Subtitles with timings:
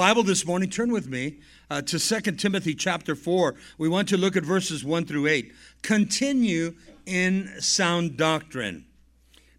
[0.00, 3.54] Bible this morning, turn with me uh, to 2 Timothy chapter 4.
[3.76, 5.52] We want to look at verses 1 through 8.
[5.82, 8.86] Continue in sound doctrine.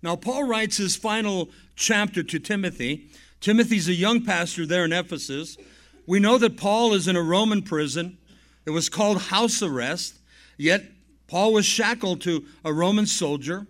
[0.02, 3.12] Now, Paul writes his final chapter to Timothy.
[3.40, 5.60] Timothy's a young pastor there in Ephesus.
[6.08, 8.18] We know that Paul is in a Roman prison.
[8.66, 10.16] It was called house arrest,
[10.58, 10.86] yet
[11.28, 13.68] Paul was shackled to a Roman soldier.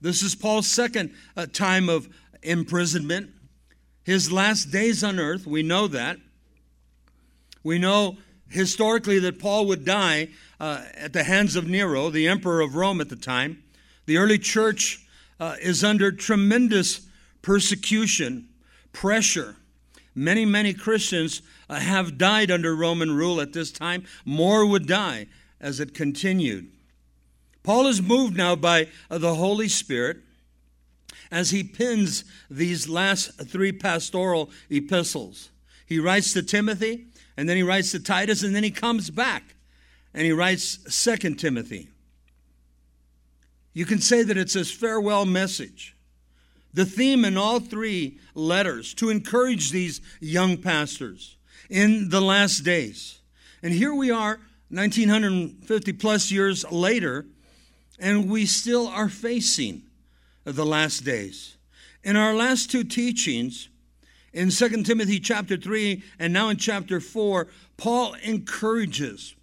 [0.00, 2.08] This is Paul's second uh, time of
[2.42, 3.32] imprisonment.
[4.06, 6.18] His last days on earth, we know that.
[7.64, 10.28] We know historically that Paul would die
[10.60, 13.64] uh, at the hands of Nero, the emperor of Rome at the time.
[14.06, 15.04] The early church
[15.40, 17.08] uh, is under tremendous
[17.42, 18.48] persecution,
[18.92, 19.56] pressure.
[20.14, 24.04] Many, many Christians uh, have died under Roman rule at this time.
[24.24, 25.26] More would die
[25.60, 26.70] as it continued.
[27.64, 30.18] Paul is moved now by uh, the Holy Spirit
[31.30, 35.50] as he pins these last three pastoral epistles.
[35.86, 39.56] He writes to Timothy, and then he writes to Titus, and then he comes back
[40.16, 41.88] and he writes Second Timothy.
[43.74, 45.94] You can say that it's his farewell message.
[46.72, 51.36] The theme in all three letters to encourage these young pastors
[51.68, 53.20] in the last days.
[53.62, 54.40] And here we are,
[54.70, 57.26] 1950 plus years later,
[57.98, 59.82] and we still are facing
[60.54, 61.56] the last days.
[62.04, 63.68] In our last two teachings,
[64.32, 69.34] in 2 Timothy chapter 3 and now in chapter 4, Paul encourages.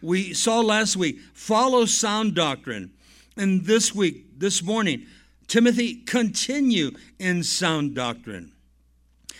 [0.00, 2.92] We saw last week, follow sound doctrine.
[3.36, 5.06] And this week, this morning,
[5.48, 8.52] Timothy, continue in sound doctrine.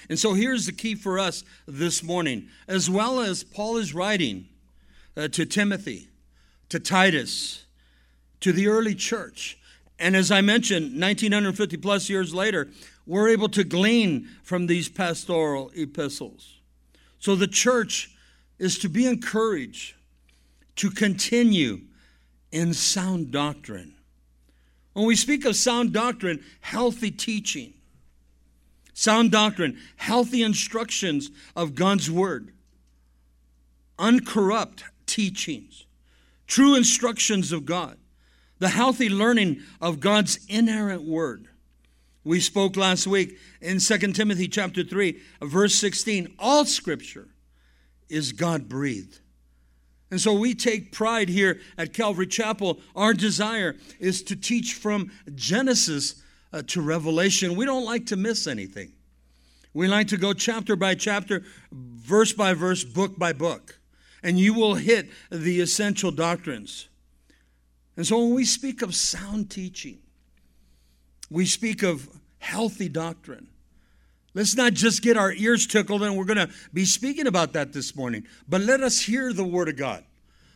[0.09, 2.49] And so here's the key for us this morning.
[2.67, 4.49] As well as Paul is writing
[5.17, 6.09] uh, to Timothy,
[6.69, 7.67] to Titus,
[8.41, 9.59] to the early church,
[10.03, 12.69] and as I mentioned, 1950 plus years later,
[13.07, 16.59] we're able to glean from these pastoral epistles.
[17.21, 18.11] So the church
[18.59, 19.95] is to be encouraged
[20.77, 21.83] to continue
[22.51, 23.95] in sound doctrine.
[24.93, 27.73] When we speak of sound doctrine, healthy teaching,
[28.95, 32.53] sound doctrine, healthy instructions of God's word,
[34.01, 35.87] uncorrupt teachings,
[36.49, 37.99] true instructions of God
[38.63, 41.49] the healthy learning of God's inerrant word.
[42.23, 46.37] We spoke last week in 2 Timothy chapter 3, verse 16.
[46.39, 47.27] All scripture
[48.09, 49.19] is God breathed.
[50.13, 52.79] And so we take pride here at Calvary Chapel.
[52.95, 57.57] Our desire is to teach from Genesis uh, to Revelation.
[57.57, 58.93] We don't like to miss anything.
[59.75, 61.43] We like to go chapter by chapter,
[61.73, 63.81] verse by verse, book by book.
[64.23, 66.87] And you will hit the essential doctrines.
[67.97, 69.99] And so when we speak of sound teaching,
[71.31, 72.09] we speak of
[72.39, 73.49] healthy doctrine.
[74.35, 77.73] Let's not just get our ears tickled, and we're going to be speaking about that
[77.73, 80.05] this morning, but let us hear the Word of God.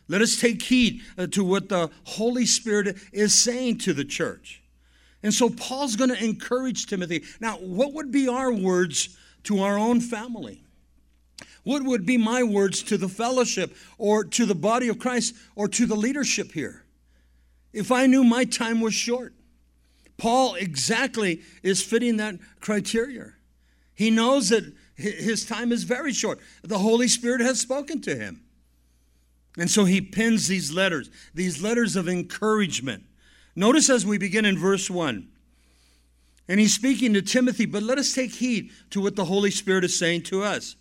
[0.07, 4.63] Let us take heed uh, to what the Holy Spirit is saying to the church.
[5.21, 7.23] And so Paul's going to encourage Timothy.
[7.39, 10.63] Now, what would be our words to our own family?
[11.63, 15.67] What would be my words to the fellowship or to the body of Christ or
[15.67, 16.85] to the leadership here?
[17.73, 19.33] If I knew my time was short.
[20.17, 23.33] Paul exactly is fitting that criteria.
[23.93, 26.39] He knows that his time is very short.
[26.63, 28.41] The Holy Spirit has spoken to him.
[29.57, 33.03] And so he pins these letters, these letters of encouragement.
[33.55, 35.27] Notice as we begin in verse 1.
[36.47, 39.83] And he's speaking to Timothy, but let us take heed to what the Holy Spirit
[39.83, 40.75] is saying to us.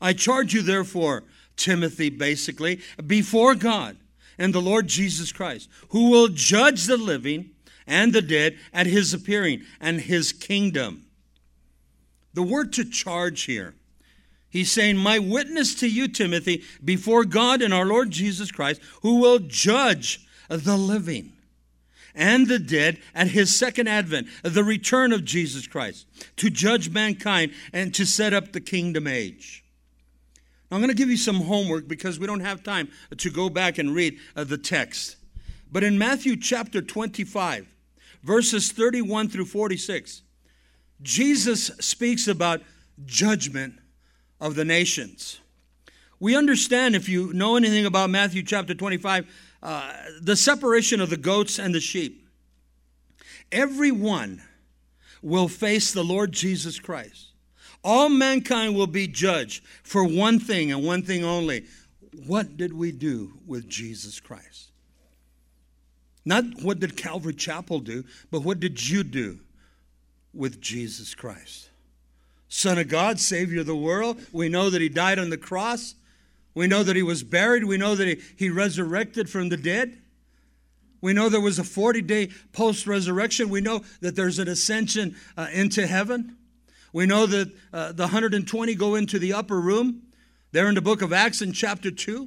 [0.00, 1.24] I charge you, therefore,
[1.56, 3.96] Timothy, basically, before God
[4.38, 7.50] and the Lord Jesus Christ, who will judge the living
[7.86, 11.04] and the dead at his appearing and his kingdom.
[12.34, 13.74] The word to charge here,
[14.50, 19.20] he's saying, My witness to you, Timothy, before God and our Lord Jesus Christ, who
[19.20, 21.32] will judge the living
[22.14, 27.52] and the dead at his second advent, the return of Jesus Christ, to judge mankind
[27.72, 29.62] and to set up the kingdom age.
[30.70, 33.78] I'm going to give you some homework because we don't have time to go back
[33.78, 35.16] and read uh, the text.
[35.70, 37.66] But in Matthew chapter 25,
[38.22, 40.22] verses 31 through 46,
[41.02, 42.62] Jesus speaks about
[43.04, 43.74] judgment
[44.40, 45.40] of the nations.
[46.18, 49.26] We understand, if you know anything about Matthew chapter 25,
[49.62, 52.26] uh, the separation of the goats and the sheep.
[53.52, 54.42] Everyone
[55.22, 57.32] will face the Lord Jesus Christ.
[57.86, 61.66] All mankind will be judged for one thing and one thing only.
[62.26, 64.72] What did we do with Jesus Christ?
[66.24, 68.02] Not what did Calvary Chapel do,
[68.32, 69.38] but what did you do
[70.34, 71.70] with Jesus Christ?
[72.48, 74.20] Son of God, Savior of the world.
[74.32, 75.94] We know that He died on the cross.
[76.54, 77.62] We know that He was buried.
[77.62, 79.96] We know that He, he resurrected from the dead.
[81.00, 83.48] We know there was a 40 day post resurrection.
[83.48, 86.36] We know that there's an ascension uh, into heaven.
[86.96, 90.04] We know that uh, the 120 go into the upper room.
[90.52, 92.26] There in the book of Acts in chapter 2.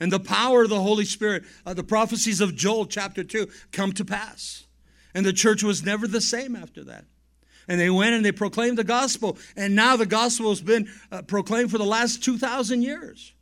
[0.00, 3.92] And the power of the Holy Spirit, uh, the prophecies of Joel chapter 2, come
[3.92, 4.66] to pass.
[5.14, 7.04] And the church was never the same after that.
[7.68, 9.38] And they went and they proclaimed the gospel.
[9.54, 13.32] And now the gospel has been uh, proclaimed for the last 2,000 years.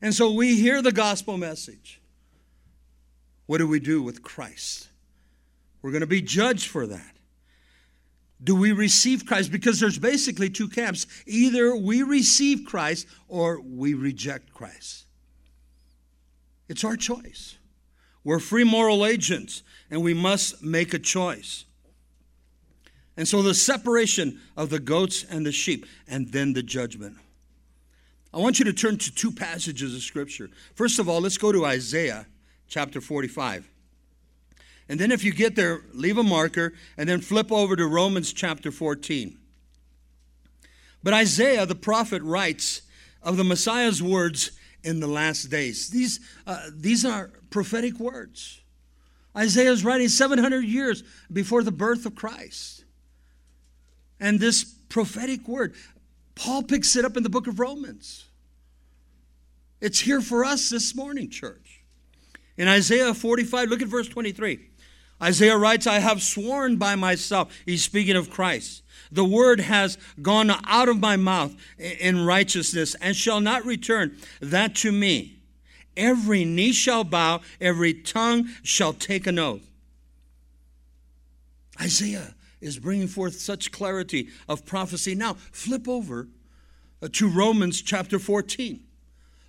[0.00, 2.00] And so we hear the gospel message.
[3.46, 4.86] What do we do with Christ?
[5.82, 7.16] We're going to be judged for that.
[8.42, 9.52] Do we receive Christ?
[9.52, 11.06] Because there's basically two camps.
[11.26, 15.04] Either we receive Christ or we reject Christ.
[16.68, 17.58] It's our choice.
[18.24, 21.64] We're free moral agents and we must make a choice.
[23.16, 27.16] And so the separation of the goats and the sheep, and then the judgment.
[28.32, 30.48] I want you to turn to two passages of Scripture.
[30.74, 32.26] First of all, let's go to Isaiah
[32.68, 33.68] chapter 45.
[34.90, 38.32] And then, if you get there, leave a marker and then flip over to Romans
[38.32, 39.38] chapter 14.
[41.00, 42.82] But Isaiah, the prophet, writes
[43.22, 44.50] of the Messiah's words
[44.82, 45.90] in the last days.
[45.90, 48.62] These, uh, these are prophetic words.
[49.36, 52.82] Isaiah is writing 700 years before the birth of Christ.
[54.18, 55.76] And this prophetic word,
[56.34, 58.24] Paul picks it up in the book of Romans.
[59.80, 61.84] It's here for us this morning, church.
[62.56, 64.69] In Isaiah 45, look at verse 23.
[65.22, 67.54] Isaiah writes, I have sworn by myself.
[67.66, 68.82] He's speaking of Christ.
[69.12, 74.74] The word has gone out of my mouth in righteousness and shall not return that
[74.76, 75.36] to me.
[75.96, 79.68] Every knee shall bow, every tongue shall take an oath.
[81.80, 85.14] Isaiah is bringing forth such clarity of prophecy.
[85.14, 86.28] Now, flip over
[87.02, 88.80] uh, to Romans chapter 14.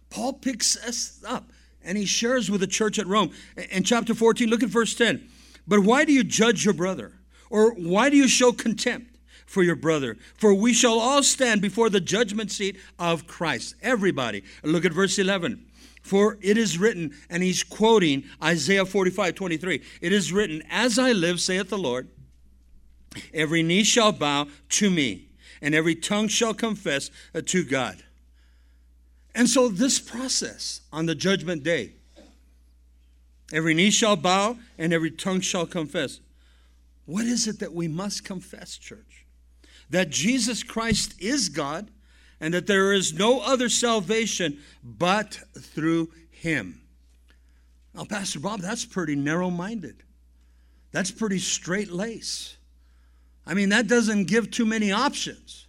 [0.09, 1.51] Paul picks us up
[1.83, 3.31] and he shares with the church at Rome.
[3.71, 5.27] In chapter 14, look at verse 10.
[5.67, 7.13] But why do you judge your brother?
[7.49, 10.17] Or why do you show contempt for your brother?
[10.35, 13.75] For we shall all stand before the judgment seat of Christ.
[13.81, 14.43] Everybody.
[14.63, 15.65] Look at verse 11.
[16.01, 19.81] For it is written, and he's quoting Isaiah 45 23.
[20.01, 22.07] It is written, As I live, saith the Lord,
[23.33, 25.27] every knee shall bow to me,
[25.61, 27.11] and every tongue shall confess
[27.45, 28.03] to God.
[29.35, 31.93] And so, this process on the judgment day,
[33.51, 36.19] Every knee shall bow and every tongue shall confess.
[37.05, 39.25] What is it that we must confess, church?
[39.89, 41.89] That Jesus Christ is God
[42.39, 46.81] and that there is no other salvation but through him.
[47.93, 50.03] Now, Pastor Bob, that's pretty narrow minded.
[50.91, 52.57] That's pretty straight lace.
[53.45, 55.67] I mean, that doesn't give too many options.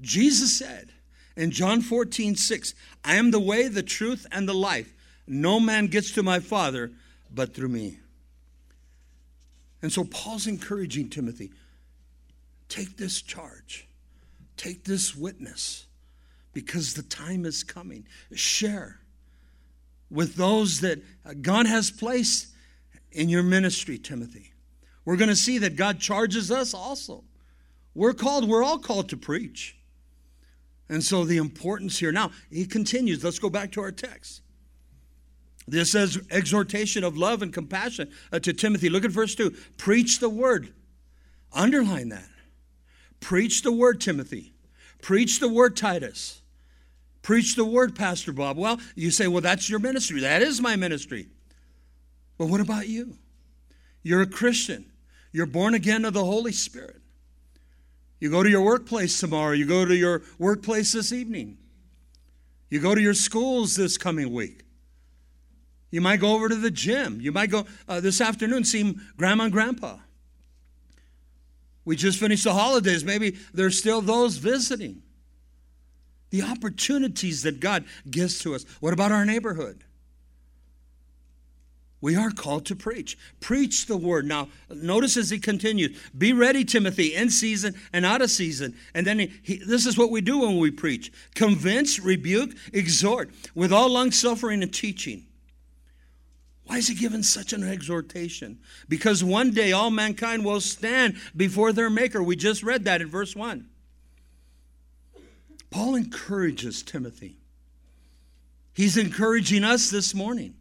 [0.00, 0.90] Jesus said
[1.36, 2.74] in John 14, 6,
[3.04, 4.92] I am the way, the truth, and the life.
[5.26, 6.90] No man gets to my Father
[7.34, 7.98] but through me.
[9.80, 11.50] And so Paul's encouraging Timothy
[12.68, 13.86] take this charge,
[14.56, 15.86] take this witness,
[16.52, 18.06] because the time is coming.
[18.34, 19.00] Share
[20.10, 21.00] with those that
[21.42, 22.48] God has placed
[23.10, 24.52] in your ministry, Timothy.
[25.04, 27.24] We're going to see that God charges us also.
[27.94, 29.76] We're called, we're all called to preach.
[30.88, 32.12] And so the importance here.
[32.12, 33.24] Now, he continues.
[33.24, 34.42] Let's go back to our text.
[35.72, 38.90] This says exhortation of love and compassion uh, to Timothy.
[38.90, 39.56] Look at verse 2.
[39.78, 40.74] Preach the word.
[41.50, 42.28] Underline that.
[43.20, 44.52] Preach the word, Timothy.
[45.00, 46.42] Preach the word, Titus.
[47.22, 48.58] Preach the word, Pastor Bob.
[48.58, 50.20] Well, you say, well, that's your ministry.
[50.20, 51.28] That is my ministry.
[52.36, 53.16] But what about you?
[54.02, 54.92] You're a Christian.
[55.32, 57.00] You're born again of the Holy Spirit.
[58.20, 59.52] You go to your workplace tomorrow.
[59.52, 61.56] You go to your workplace this evening.
[62.68, 64.61] You go to your schools this coming week.
[65.92, 67.20] You might go over to the gym.
[67.20, 69.98] You might go uh, this afternoon see grandma and grandpa.
[71.84, 73.04] We just finished the holidays.
[73.04, 75.02] Maybe there's still those visiting.
[76.30, 78.64] The opportunities that God gives to us.
[78.80, 79.84] What about our neighborhood?
[82.00, 83.18] We are called to preach.
[83.38, 84.24] Preach the word.
[84.24, 88.76] Now, notice as he continues be ready, Timothy, in season and out of season.
[88.94, 93.30] And then he, he, this is what we do when we preach convince, rebuke, exhort
[93.54, 95.26] with all long suffering and teaching.
[96.66, 98.58] Why is he given such an exhortation?
[98.88, 102.22] Because one day all mankind will stand before their Maker.
[102.22, 103.68] We just read that in verse 1.
[105.70, 107.36] Paul encourages Timothy.
[108.74, 110.54] He's encouraging us this morning.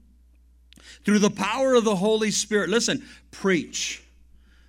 [1.05, 4.03] Through the power of the Holy Spirit, listen, preach.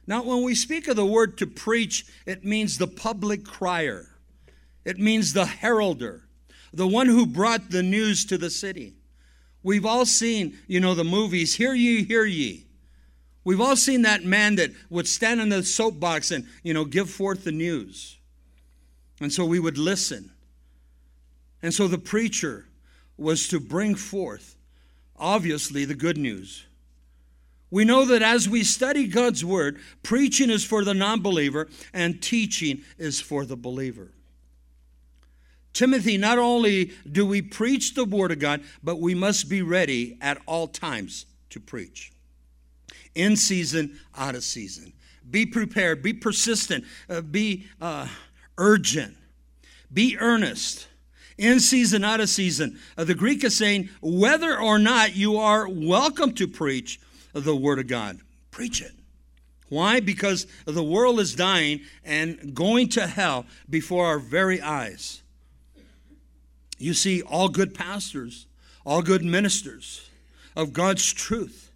[0.07, 4.09] Now, when we speak of the word to preach, it means the public crier,
[4.85, 6.25] it means the heralder,
[6.73, 8.95] the one who brought the news to the city.
[9.63, 12.67] We've all seen, you know, the movies, Hear Ye, Hear Ye.
[13.45, 17.11] We've all seen that man that would stand on the soapbox and, you know, give
[17.11, 18.19] forth the news.
[19.21, 20.31] And so we would listen.
[21.63, 22.67] And so the preacher
[23.17, 24.57] was to bring forth,
[25.17, 26.67] obviously, the good news.
[27.71, 32.21] We know that as we study God's word, preaching is for the non believer and
[32.21, 34.13] teaching is for the believer.
[35.73, 40.19] Timothy, not only do we preach the word of God, but we must be ready
[40.21, 42.13] at all times to preach.
[43.15, 44.93] In season, out of season.
[45.31, 48.09] Be prepared, be persistent, uh, be uh,
[48.59, 49.17] urgent,
[49.93, 50.89] be earnest.
[51.39, 52.79] In season, out of season.
[52.97, 57.01] Uh, the Greek is saying whether or not you are welcome to preach
[57.33, 58.93] the word of God, preach it.
[59.71, 60.01] Why?
[60.01, 65.22] Because the world is dying and going to hell before our very eyes.
[66.83, 68.47] You see, all good pastors,
[68.85, 70.11] all good ministers
[70.57, 71.71] of God's truth,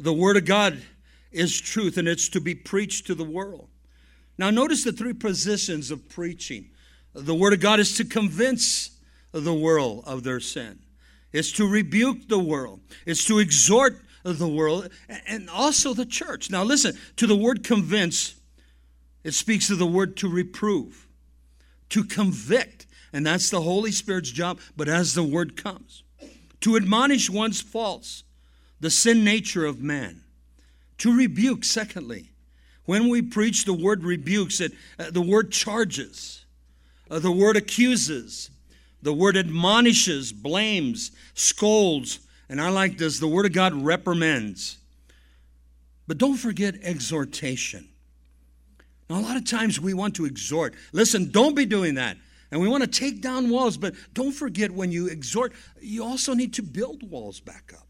[0.00, 0.82] the Word of God
[1.30, 3.68] is truth and it's to be preached to the world.
[4.36, 6.70] Now, notice the three positions of preaching.
[7.14, 8.90] The Word of God is to convince
[9.30, 10.80] the world of their sin,
[11.32, 14.88] it's to rebuke the world, it's to exhort the world,
[15.28, 16.50] and also the church.
[16.50, 18.34] Now, listen to the word convince,
[19.22, 21.06] it speaks of the word to reprove,
[21.90, 22.86] to convict.
[23.12, 26.02] And that's the Holy Spirit's job, but as the word comes,
[26.60, 28.24] to admonish one's faults,
[28.80, 30.22] the sin nature of man,
[30.98, 32.30] to rebuke, secondly.
[32.84, 36.44] When we preach, the word rebukes, it, uh, the word charges,
[37.10, 38.50] uh, the word accuses,
[39.02, 44.78] the word admonishes, blames, scolds, and I like this the word of God reprimands.
[46.06, 47.88] But don't forget exhortation.
[49.08, 50.74] Now, a lot of times we want to exhort.
[50.92, 52.16] Listen, don't be doing that.
[52.50, 56.32] And we want to take down walls, but don't forget when you exhort, you also
[56.34, 57.86] need to build walls back up.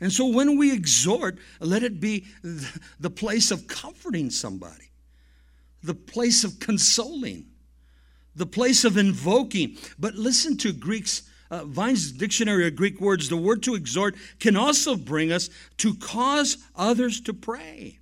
[0.00, 2.26] And so when we exhort, let it be
[3.00, 4.90] the place of comforting somebody,
[5.82, 7.46] the place of consoling,
[8.34, 9.78] the place of invoking.
[9.98, 14.56] But listen to Greek's uh, Vine's dictionary of Greek words, the word to exhort can
[14.56, 17.98] also bring us to cause others to pray,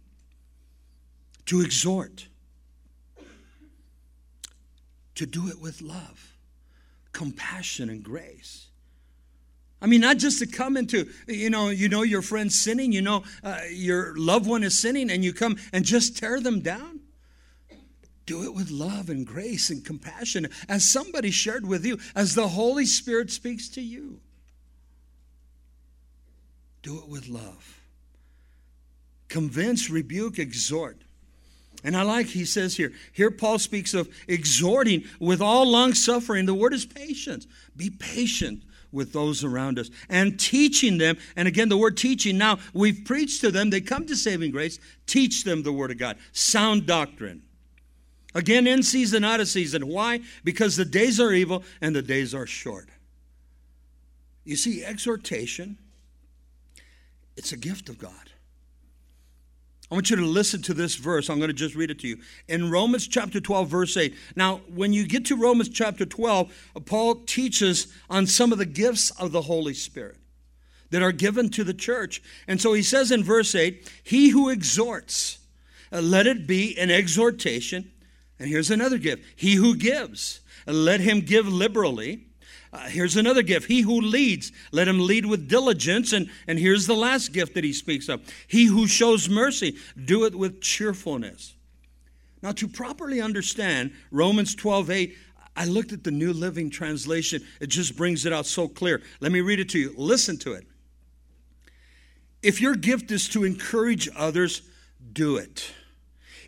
[1.46, 2.26] to exhort
[5.14, 6.36] to do it with love,
[7.12, 8.66] compassion, and grace.
[9.80, 13.02] I mean, not just to come into, you know, you know your friend's sinning, you
[13.02, 17.00] know uh, your loved one is sinning, and you come and just tear them down.
[18.26, 22.48] Do it with love and grace and compassion, as somebody shared with you, as the
[22.48, 24.20] Holy Spirit speaks to you.
[26.80, 27.82] Do it with love.
[29.28, 31.03] Convince, rebuke, exhort.
[31.82, 36.46] And I like, he says here, here Paul speaks of exhorting with all long suffering.
[36.46, 37.46] The word is patience.
[37.76, 38.62] Be patient
[38.92, 41.18] with those around us and teaching them.
[41.36, 44.78] And again, the word teaching, now we've preached to them, they come to saving grace,
[45.06, 47.42] teach them the word of God, sound doctrine.
[48.34, 49.86] Again, in season, out of season.
[49.86, 50.20] Why?
[50.42, 52.88] Because the days are evil and the days are short.
[54.44, 55.78] You see, exhortation,
[57.36, 58.30] it's a gift of God.
[59.90, 61.28] I want you to listen to this verse.
[61.28, 62.18] I'm going to just read it to you.
[62.48, 64.14] In Romans chapter 12, verse 8.
[64.34, 69.10] Now, when you get to Romans chapter 12, Paul teaches on some of the gifts
[69.12, 70.16] of the Holy Spirit
[70.90, 72.22] that are given to the church.
[72.48, 75.38] And so he says in verse 8, He who exhorts,
[75.92, 77.90] uh, let it be an exhortation.
[78.38, 82.26] And here's another gift He who gives, let him give liberally.
[82.74, 83.68] Uh, here's another gift.
[83.68, 86.12] He who leads, let him lead with diligence.
[86.12, 88.20] And, and here's the last gift that he speaks of.
[88.48, 91.54] He who shows mercy, do it with cheerfulness.
[92.42, 95.16] Now, to properly understand Romans 12 8,
[95.56, 97.46] I looked at the New Living Translation.
[97.60, 99.02] It just brings it out so clear.
[99.20, 99.94] Let me read it to you.
[99.96, 100.66] Listen to it.
[102.42, 104.62] If your gift is to encourage others,
[105.12, 105.70] do it.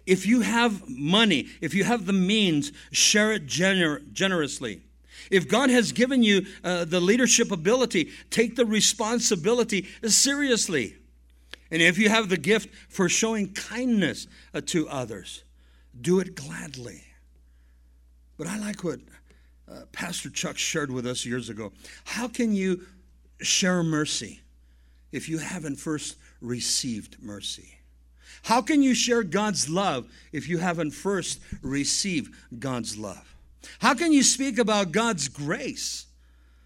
[0.06, 4.83] If you have money, if you have the means, share it gener- generously.
[5.30, 10.97] If God has given you uh, the leadership ability, take the responsibility seriously.
[11.71, 15.45] And if you have the gift for showing kindness uh, to others,
[16.00, 17.02] do it gladly.
[18.37, 19.00] But I like what
[19.71, 21.73] uh, Pastor Chuck shared with us years ago.
[22.04, 22.87] How can you
[23.40, 24.40] share mercy
[25.12, 27.78] if you haven't first received mercy?
[28.42, 33.36] How can you share God's love if you haven't first received God's love?
[33.78, 36.06] How can you speak about God's grace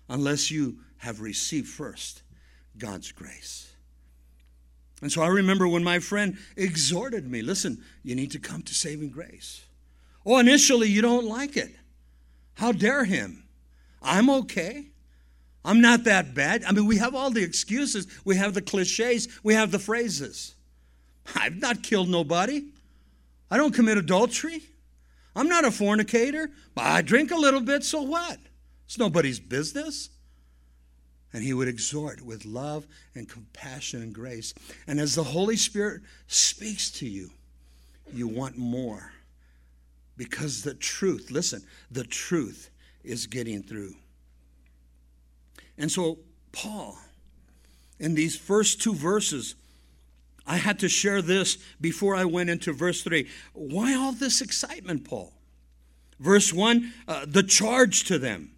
[0.09, 2.23] unless you have received first
[2.79, 3.73] God's grace?
[5.03, 8.75] And so I remember when my friend exhorted me listen, you need to come to
[8.75, 9.65] saving grace.
[10.27, 11.75] Oh, initially you don't like it.
[12.55, 13.45] How dare him?
[14.03, 14.87] I'm okay.
[15.65, 16.65] I'm not that bad.
[16.65, 20.55] I mean, we have all the excuses, we have the cliches, we have the phrases.
[21.35, 22.65] I've not killed nobody.
[23.51, 24.63] I don't commit adultery.
[25.41, 28.39] I'm not a fornicator, but I drink a little bit, so what?
[28.85, 30.11] It's nobody's business.
[31.33, 34.53] And he would exhort with love and compassion and grace.
[34.87, 37.31] And as the Holy Spirit speaks to you,
[38.13, 39.13] you want more.
[40.19, 42.69] Because the truth, listen, the truth
[43.03, 43.95] is getting through.
[45.79, 46.19] And so,
[46.53, 46.99] Paul,
[47.99, 49.55] in these first two verses,
[50.47, 53.29] I had to share this before I went into verse 3.
[53.53, 55.33] Why all this excitement, Paul?
[56.19, 58.51] Verse 1, uh, the charge to them.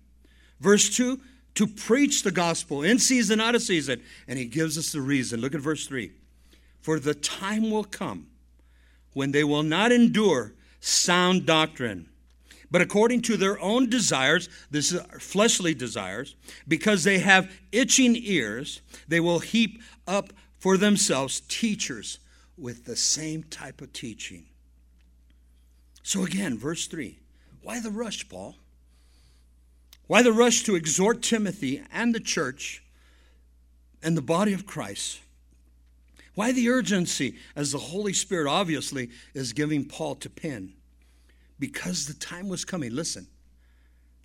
[0.61, 1.21] Verse 2,
[1.55, 4.03] to preach the gospel in season, out of season.
[4.27, 5.41] And he gives us the reason.
[5.41, 6.13] Look at verse 3.
[6.81, 8.29] For the time will come
[9.13, 12.09] when they will not endure sound doctrine
[12.73, 16.35] but according to their own desires, this is fleshly desires,
[16.67, 20.33] because they have itching ears, they will heap up
[20.63, 22.19] for themselves teachers
[22.57, 24.47] with the same type of teaching.
[26.03, 27.19] So again, verse 3
[27.63, 28.57] why the rush, Paul?
[30.07, 32.83] Why the rush to exhort Timothy and the church
[34.03, 35.21] and the body of Christ?
[36.35, 40.75] Why the urgency as the Holy Spirit obviously is giving Paul to pen?
[41.63, 42.93] because the time was coming.
[42.93, 43.29] Listen,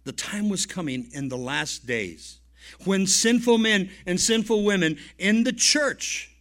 [0.06, 2.40] the time was coming in the last days
[2.86, 6.32] when sinful men and sinful women in the church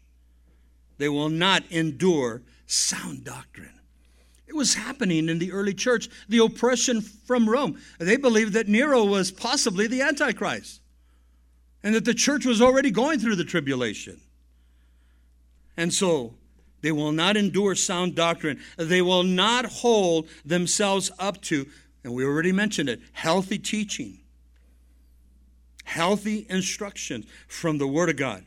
[0.98, 3.72] they will not endure sound doctrine.
[4.46, 7.78] It was happening in the early church, the oppression from Rome.
[7.98, 10.80] They believed that Nero was possibly the Antichrist
[11.82, 14.20] and that the church was already going through the tribulation.
[15.76, 16.34] And so
[16.80, 18.60] they will not endure sound doctrine.
[18.76, 21.66] They will not hold themselves up to,
[22.02, 24.20] and we already mentioned it, healthy teaching,
[25.86, 28.44] healthy instruction from the Word of God.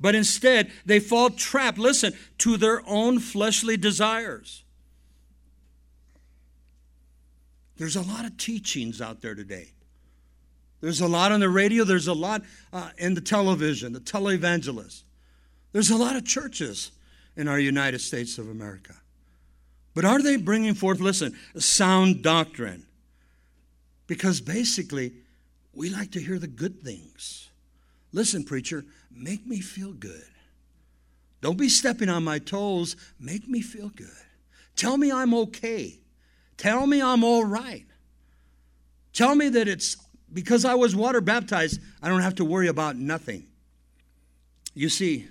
[0.00, 4.64] But instead, they fall trapped, listen, to their own fleshly desires.
[7.76, 9.70] There's a lot of teachings out there today.
[10.80, 15.02] There's a lot on the radio, there's a lot uh, in the television, the televangelists.
[15.72, 16.90] There's a lot of churches
[17.36, 18.94] in our United States of America.
[19.94, 22.86] But are they bringing forth, listen, sound doctrine?
[24.06, 25.12] Because basically,
[25.72, 27.48] we like to hear the good things.
[28.12, 30.24] Listen, preacher, make me feel good.
[31.40, 32.96] Don't be stepping on my toes.
[33.18, 34.08] Make me feel good.
[34.76, 35.98] Tell me I'm okay.
[36.56, 37.86] Tell me I'm all right.
[39.12, 39.96] Tell me that it's
[40.32, 43.46] because I was water baptized, I don't have to worry about nothing.
[44.74, 45.26] You see,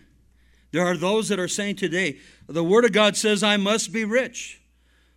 [0.71, 4.03] there are those that are saying today, the Word of God says I must be
[4.03, 4.61] rich.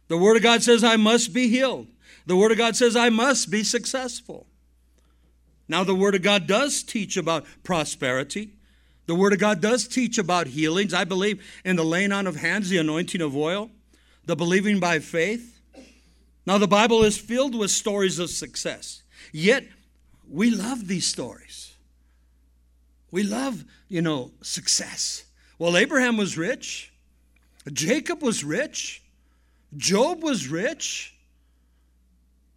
[0.09, 1.89] The Word of God says I must be healed.
[2.27, 4.47] The Word of God says I must be successful.
[5.69, 8.51] Now, the Word of God does teach about prosperity.
[9.07, 10.95] The Word of God does teach about healings.
[10.95, 13.71] I believe in the laying on of hands, the anointing of oil,
[14.25, 15.61] the believing by faith.
[16.47, 19.03] Now, the Bible is filled with stories of success.
[19.33, 19.65] Yet,
[20.29, 21.75] we love these stories.
[23.11, 25.25] We love, you know, success.
[25.59, 26.93] Well, Abraham was rich,
[27.73, 29.03] Jacob was rich,
[29.77, 31.15] Job was rich.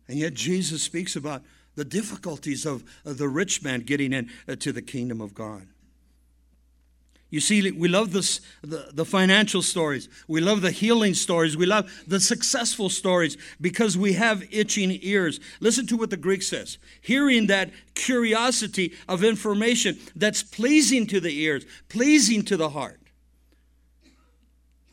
[0.08, 1.44] And yet Jesus speaks about
[1.76, 5.68] the difficulties of, the rich man getting into uh, the kingdom of God.
[7.32, 10.08] You see, we love this, the, the financial stories.
[10.28, 11.58] We love the healing stories.
[11.58, 15.40] We love the successful stories because we have itching ears.
[15.60, 21.42] Listen to what the Greek says hearing that curiosity of information that's pleasing to the
[21.42, 23.02] ears, pleasing to the heart.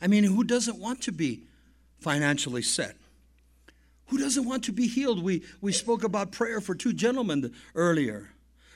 [0.00, 1.44] I mean, who doesn't want to be
[2.00, 2.96] financially set?
[4.06, 5.22] Who doesn't want to be healed?
[5.22, 8.30] We, we spoke about prayer for two gentlemen earlier.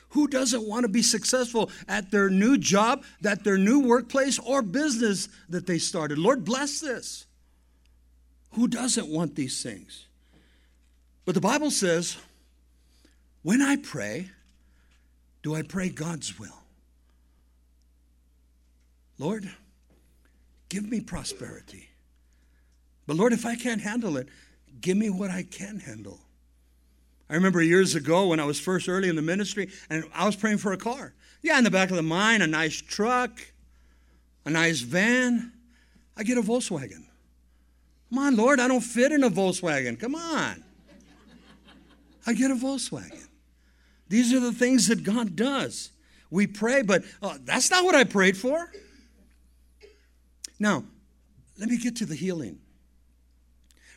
[0.09, 4.61] Who doesn't want to be successful at their new job, at their new workplace or
[4.61, 6.17] business that they started?
[6.17, 7.25] Lord, bless this.
[8.51, 10.07] Who doesn't want these things?
[11.25, 12.17] But the Bible says,
[13.43, 14.31] when I pray,
[15.43, 16.57] do I pray God's will?
[19.19, 19.49] Lord,
[20.69, 21.89] give me prosperity.
[23.05, 24.29] But Lord, if I can't handle it,
[24.81, 26.19] give me what I can handle.
[27.29, 30.35] I remember years ago when I was first early in the ministry and I was
[30.35, 31.13] praying for a car.
[31.41, 33.39] Yeah, in the back of the mine, a nice truck,
[34.45, 35.51] a nice van.
[36.15, 37.05] I get a Volkswagen.
[38.09, 39.99] Come on, Lord, I don't fit in a Volkswagen.
[39.99, 40.63] Come on.
[42.25, 43.27] I get a Volkswagen.
[44.09, 45.91] These are the things that God does.
[46.29, 48.71] We pray, but oh, that's not what I prayed for.
[50.59, 50.83] Now,
[51.59, 52.59] let me get to the healing.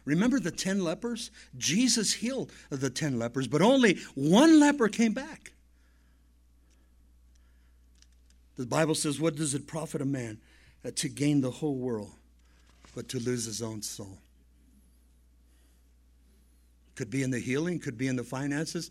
[0.04, 1.30] Remember the 10 lepers?
[1.56, 5.52] Jesus healed the 10 lepers, but only one leper came back.
[8.56, 10.38] The Bible says, What does it profit a man
[10.84, 12.12] uh, to gain the whole world,
[12.94, 14.18] but to lose his own soul?
[16.94, 18.90] Could be in the healing, could be in the finances,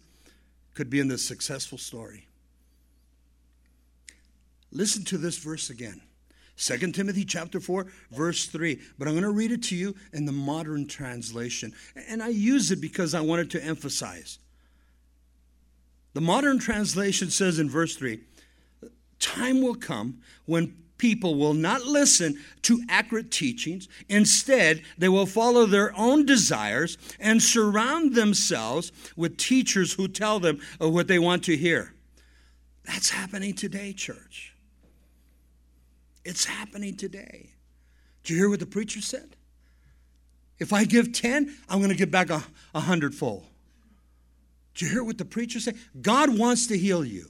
[0.73, 2.27] could be in the successful story.
[4.71, 6.01] Listen to this verse again.
[6.59, 10.25] 2 Timothy chapter 4 verse 3 but I'm going to read it to you in
[10.25, 11.73] the modern translation.
[12.07, 14.39] And I use it because I wanted to emphasize.
[16.13, 18.19] The modern translation says in verse 3
[19.19, 23.87] time will come when people will not listen to accurate teachings.
[24.09, 30.59] Instead they will follow their own desires and surround themselves with teachers who tell them
[30.79, 31.93] what they want to hear.
[32.83, 34.48] That's happening today church
[36.23, 37.51] it's happening today.
[38.23, 39.35] Do you hear what the preacher said?
[40.59, 42.43] If I give 10, I'm going to give back a,
[42.75, 43.45] a hundredfold.
[44.75, 45.77] Do you hear what the preacher said?
[46.01, 47.29] God wants to heal you.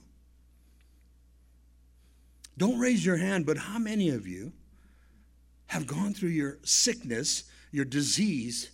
[2.58, 4.52] Don't raise your hand, but how many of you
[5.68, 8.72] have gone through your sickness, your disease,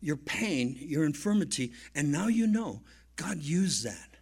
[0.00, 2.80] your pain, your infirmity, and now you know
[3.16, 4.16] God used that?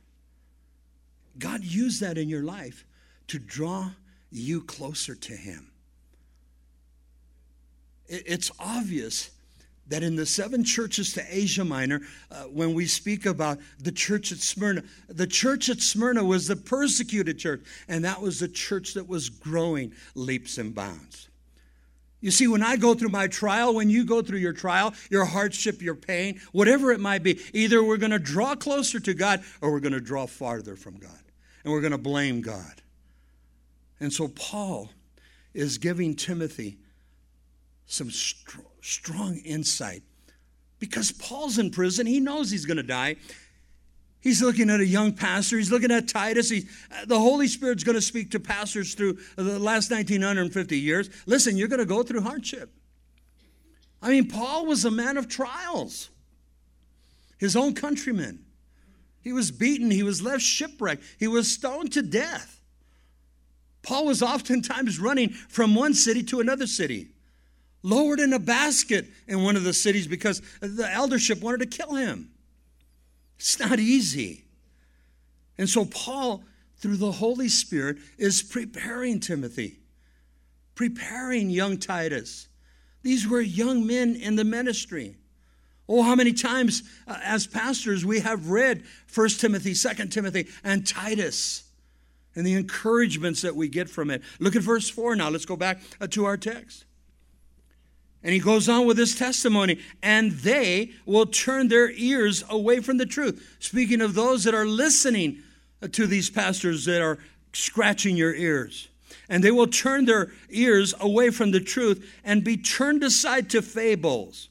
[1.39, 2.85] God used that in your life
[3.29, 3.91] to draw
[4.31, 5.71] you closer to Him.
[8.09, 9.31] It's obvious
[9.89, 14.33] that in the seven churches to Asia Minor, uh, when we speak about the church
[14.33, 18.95] at Smyrna, the church at Smyrna was the persecuted church, and that was the church
[18.95, 21.29] that was growing leaps and bounds.
[22.21, 25.25] You see, when I go through my trial, when you go through your trial, your
[25.25, 29.45] hardship, your pain, whatever it might be, either we're going to draw closer to God
[29.61, 31.11] or we're going to draw farther from God.
[31.63, 32.83] And we're going to blame God.
[34.01, 34.91] And so Paul
[35.55, 36.79] is giving Timothy
[37.87, 40.03] some str- strong insight
[40.79, 42.07] because Paul's in prison.
[42.07, 43.17] He knows he's going to die.
[44.21, 45.57] He's looking at a young pastor.
[45.57, 46.51] He's looking at Titus.
[46.51, 51.09] He, uh, the Holy Spirit's going to speak to pastors through the last 1950 years.
[51.27, 52.71] Listen, you're going to go through hardship.
[54.03, 56.11] I mean, Paul was a man of trials.
[57.39, 58.45] His own countrymen.
[59.21, 59.91] He was beaten.
[59.91, 61.03] He was left shipwrecked.
[61.19, 62.56] He was stoned to death.
[63.87, 67.07] Paul was oftentimes running from one city to another city,
[67.85, 71.95] lowered in a basket in one of the cities because the eldership wanted to kill
[71.95, 72.29] him.
[73.39, 74.43] It's not easy.
[75.57, 76.43] And so, Paul,
[76.79, 79.79] through the Holy Spirit, is preparing Timothy,
[80.75, 82.49] preparing young Titus.
[83.03, 85.15] These were young men in the ministry.
[85.89, 88.83] Oh, how many times uh, as pastors we have read
[89.15, 91.66] 1 Timothy, 2 Timothy, and Titus
[92.37, 94.23] and the encouragements that we get from it.
[94.39, 95.31] Look at verse 4 now.
[95.31, 96.85] Let's go back uh, to our text.
[98.23, 102.99] And he goes on with his testimony, and they will turn their ears away from
[102.99, 103.57] the truth.
[103.59, 105.43] Speaking of those that are listening
[105.83, 107.19] uh, to these pastors that are
[107.53, 108.89] scratching your ears.
[109.29, 113.63] And they will turn their ears away from the truth and be turned aside to
[113.63, 114.49] fables.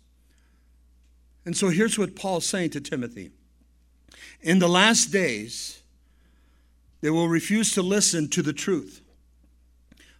[1.45, 3.32] And so here's what Paul's saying to Timothy
[4.41, 5.84] In the last days,
[7.05, 9.03] they will refuse to listen to the truth,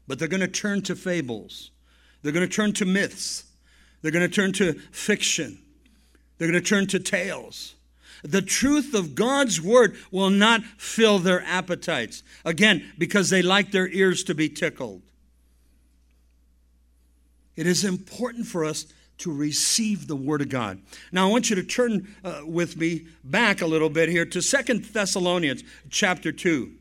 [0.08, 1.72] but they're going to turn to fables.
[2.22, 3.46] They're going to turn to myths.
[4.04, 5.58] They're going to turn to fiction.
[6.38, 7.74] They're going to turn to tales.
[8.24, 12.22] The truth of God's word will not fill their appetites.
[12.46, 15.02] Again, because they like their ears to be tickled.
[17.56, 18.86] It is important for us
[19.20, 20.82] to receive the word of God.
[21.12, 24.42] Now I want you to turn uh, with me back a little bit here to
[24.42, 26.72] Second Thessalonians chapter 2.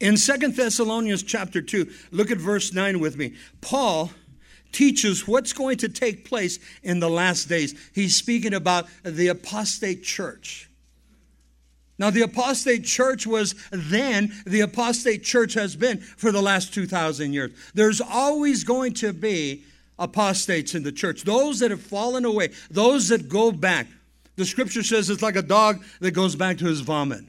[0.00, 3.34] In Second Thessalonians chapter 2, look at verse 9 with me.
[3.60, 4.10] Paul
[4.72, 7.74] teaches what's going to take place in the last days.
[7.94, 10.70] He's speaking about the apostate church.
[11.98, 17.34] Now, the apostate church was then, the apostate church has been for the last 2,000
[17.34, 17.50] years.
[17.74, 19.64] There's always going to be
[20.00, 23.86] apostates in the church, those that have fallen away, those that go back.
[24.36, 27.24] The scripture says it's like a dog that goes back to his vomit.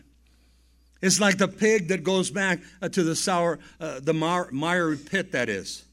[1.02, 5.34] It's like the pig that goes back uh, to the sour, uh, the miry pit
[5.34, 5.84] that is.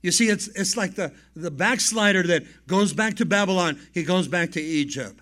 [0.00, 4.28] You see, it's, it's like the, the backslider that goes back to Babylon, he goes
[4.28, 5.18] back to Egypt.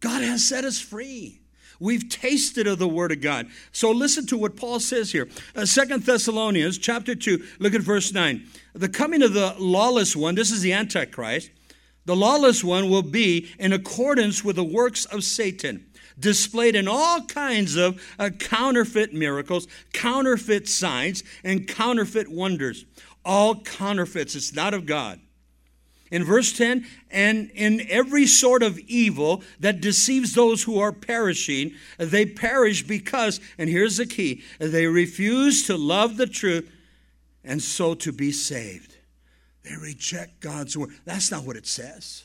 [0.00, 1.39] God has set us free.
[1.80, 3.48] We've tasted of the word of God.
[3.72, 5.28] So listen to what Paul says here.
[5.56, 8.46] Uh, Second Thessalonians chapter 2, look at verse 9.
[8.74, 11.50] The coming of the lawless one, this is the Antichrist,
[12.04, 15.86] The lawless one will be in accordance with the works of Satan,
[16.18, 22.84] displayed in all kinds of uh, counterfeit miracles, counterfeit signs, and counterfeit wonders.
[23.24, 24.34] All counterfeits.
[24.34, 25.18] It's not of God.
[26.10, 31.72] In verse 10, and in every sort of evil that deceives those who are perishing,
[31.98, 36.68] they perish because, and here's the key, they refuse to love the truth
[37.44, 38.96] and so to be saved.
[39.62, 40.90] They reject God's word.
[41.04, 42.24] That's not what it says.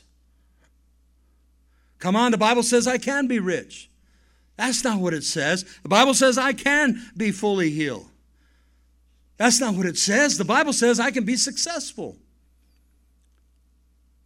[1.98, 3.88] Come on, the Bible says I can be rich.
[4.56, 5.64] That's not what it says.
[5.82, 8.08] The Bible says I can be fully healed.
[9.36, 10.38] That's not what it says.
[10.38, 12.16] The Bible says I can be successful.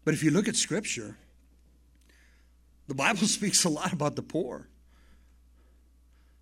[0.04, 1.16] But if you look at Scripture,
[2.88, 4.66] the Bible speaks a lot about the poor.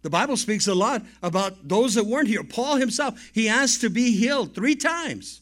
[0.02, 2.44] The Bible speaks a lot about those that weren't here.
[2.44, 5.40] Paul himself, he asked to be healed three times.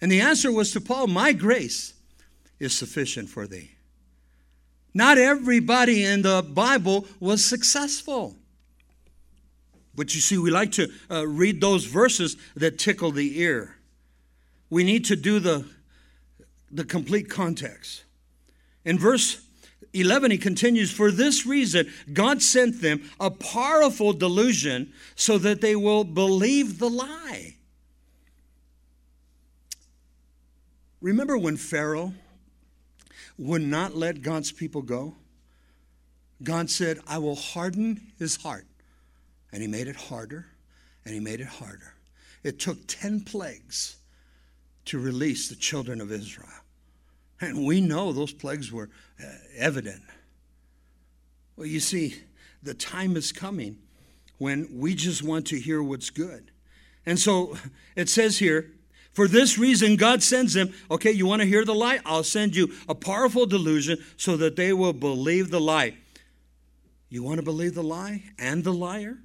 [0.00, 1.94] And the answer was to Paul, My grace
[2.58, 3.72] is sufficient for thee.
[4.94, 8.36] Not everybody in the Bible was successful.
[9.94, 13.76] But you see, we like to uh, read those verses that tickle the ear.
[14.68, 15.66] We need to do the,
[16.70, 18.04] the complete context.
[18.84, 19.44] In verse
[19.92, 25.74] 11, he continues, For this reason, God sent them a powerful delusion so that they
[25.74, 27.56] will believe the lie.
[31.00, 32.12] Remember when Pharaoh
[33.38, 35.16] would not let God's people go?
[36.42, 38.66] God said, I will harden his heart.
[39.52, 40.46] And he made it harder,
[41.04, 41.94] and he made it harder.
[42.44, 43.96] It took 10 plagues
[44.86, 46.48] to release the children of Israel.
[47.40, 48.90] And we know those plagues were
[49.22, 50.02] uh, evident.
[51.56, 52.16] Well, you see,
[52.62, 53.78] the time is coming
[54.38, 56.50] when we just want to hear what's good.
[57.06, 57.56] And so
[57.96, 58.72] it says here,
[59.12, 62.00] for this reason, God sends them, okay, you want to hear the lie?
[62.06, 65.94] I'll send you a powerful delusion so that they will believe the lie.
[67.08, 69.18] You want to believe the lie and the liar,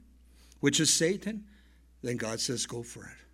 [0.59, 1.45] which is Satan?
[2.01, 3.24] Then God says, go for it.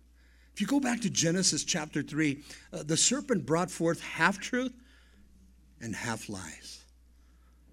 [0.54, 4.72] If you go back to Genesis chapter 3, uh, the serpent brought forth half truth
[5.80, 6.84] and half lies.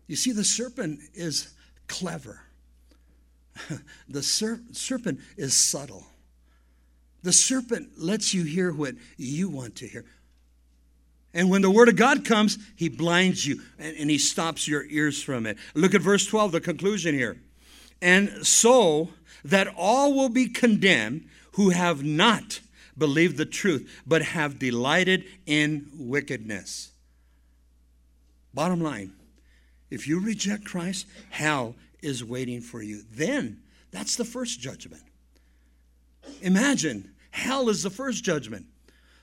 [0.07, 1.53] You see, the serpent is
[1.87, 2.41] clever,
[4.09, 6.05] the ser- serpent is subtle.
[7.21, 10.05] The serpent lets you hear what you want to hear.
[11.33, 14.85] And when the word of God comes, he blinds you and, and, he stops your
[14.85, 15.57] ears from it.
[15.75, 17.37] Look at verse 12, the conclusion here.
[18.01, 19.09] And so
[19.43, 22.61] that all will be condemned who have not
[22.99, 26.91] believed the truth, but have delighted in wickedness.
[28.53, 29.13] Bottom line
[29.89, 33.01] if you reject Christ, hell is waiting for you.
[33.11, 35.01] Then, that's the first judgment.
[36.41, 38.67] Imagine, hell is the first judgment.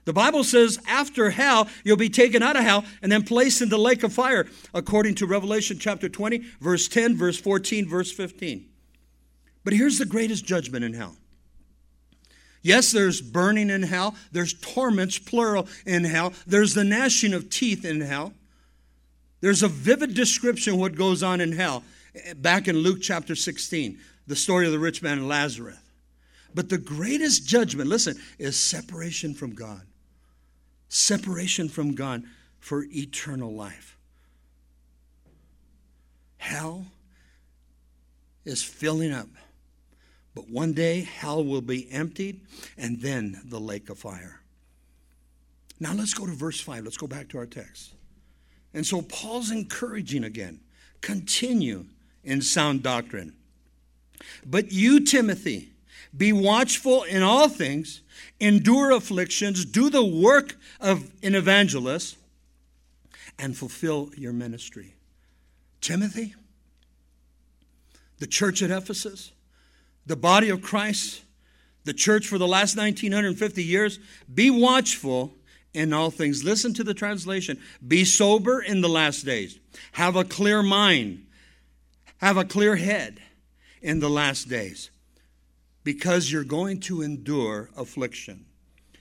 [0.06, 3.68] The Bible says after hell, you'll be taken out of hell and then placed in
[3.68, 8.68] the lake of fire, according to Revelation chapter 20, verse 10, verse 14, verse 15.
[9.64, 11.16] But here's the greatest judgment in hell.
[12.66, 17.84] Yes, there's burning in hell, there's torments, plural, in hell, there's the gnashing of teeth
[17.84, 18.32] in hell.
[19.40, 21.84] There's a vivid description of what goes on in hell
[22.16, 25.76] eh, back in Luke chapter 16, the story of the rich man and Lazarus.
[26.56, 29.82] But the greatest judgment, listen, is separation from God.
[30.88, 32.24] Separation from God
[32.58, 33.96] for eternal life.
[36.38, 36.86] Hell
[38.44, 39.28] is filling up.
[40.36, 42.42] But one day, hell will be emptied,
[42.76, 44.42] and then the lake of fire.
[45.80, 46.84] Now let's go to verse 5.
[46.84, 47.94] Let's go back to our text.
[48.74, 50.60] And so Paul's encouraging again
[51.00, 51.86] continue
[52.22, 53.32] in sound doctrine.
[54.44, 55.70] But you, Timothy,
[56.14, 58.02] be watchful in all things,
[58.38, 62.18] endure afflictions, do the work of an evangelist,
[63.38, 64.96] and fulfill your ministry.
[65.80, 66.34] Timothy,
[68.18, 69.32] the church at Ephesus,
[70.06, 71.22] the body of Christ,
[71.84, 73.98] the church for the last 1950 years,
[74.32, 75.34] be watchful
[75.74, 76.42] in all things.
[76.42, 77.60] Listen to the translation.
[77.86, 79.58] Be sober in the last days.
[79.92, 81.26] Have a clear mind.
[82.18, 83.20] Have a clear head
[83.82, 84.90] in the last days
[85.84, 88.46] because you're going to endure affliction.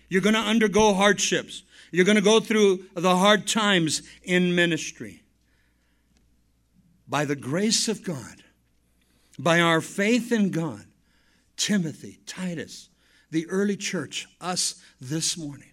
[0.10, 1.64] You're going to undergo hardships.
[1.92, 5.24] You're going to go through the hard times in ministry.
[7.08, 8.44] By the grace of God,
[9.40, 10.86] by our faith in God,
[11.58, 12.90] Timothy, Titus,
[13.32, 15.72] the early church, us this morning,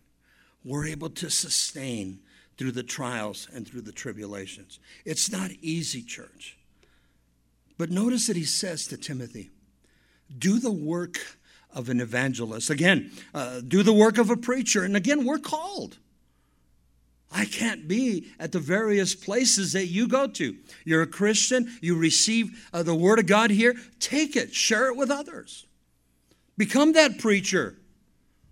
[0.64, 2.20] we're able to sustain
[2.56, 4.78] through the trials and through the tribulations.
[5.04, 6.56] It's not easy, church.
[7.78, 9.50] But notice that he says to Timothy,
[10.38, 11.18] do the work
[11.74, 12.70] of an evangelist.
[12.70, 14.84] Again, uh, do the work of a preacher.
[14.84, 15.98] And again, we're called.
[17.30, 20.56] I can't be at the various places that you go to.
[20.84, 24.96] You're a Christian, you receive uh, the Word of God here, take it, share it
[24.96, 25.66] with others.
[26.62, 27.74] Become that preacher.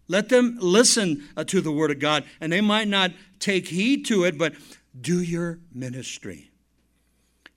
[0.09, 4.05] Let them listen uh, to the Word of God, and they might not take heed
[4.07, 4.53] to it, but
[5.01, 6.51] do your ministry.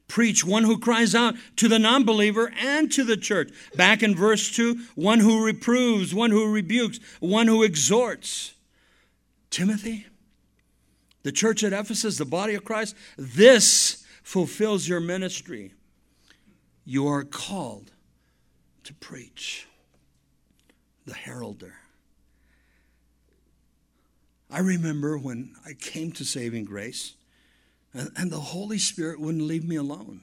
[0.07, 3.49] Preach one who cries out to the non believer and to the church.
[3.75, 8.53] Back in verse 2, one who reproves, one who rebukes, one who exhorts.
[9.49, 10.05] Timothy,
[11.23, 15.73] the church at Ephesus, the body of Christ, this fulfills your ministry.
[16.85, 17.91] You are called
[18.83, 19.65] to preach,
[21.05, 21.75] the heralder.
[24.49, 27.15] I remember when I came to saving grace,
[27.93, 30.21] and, and the Holy Spirit wouldn't leave me alone.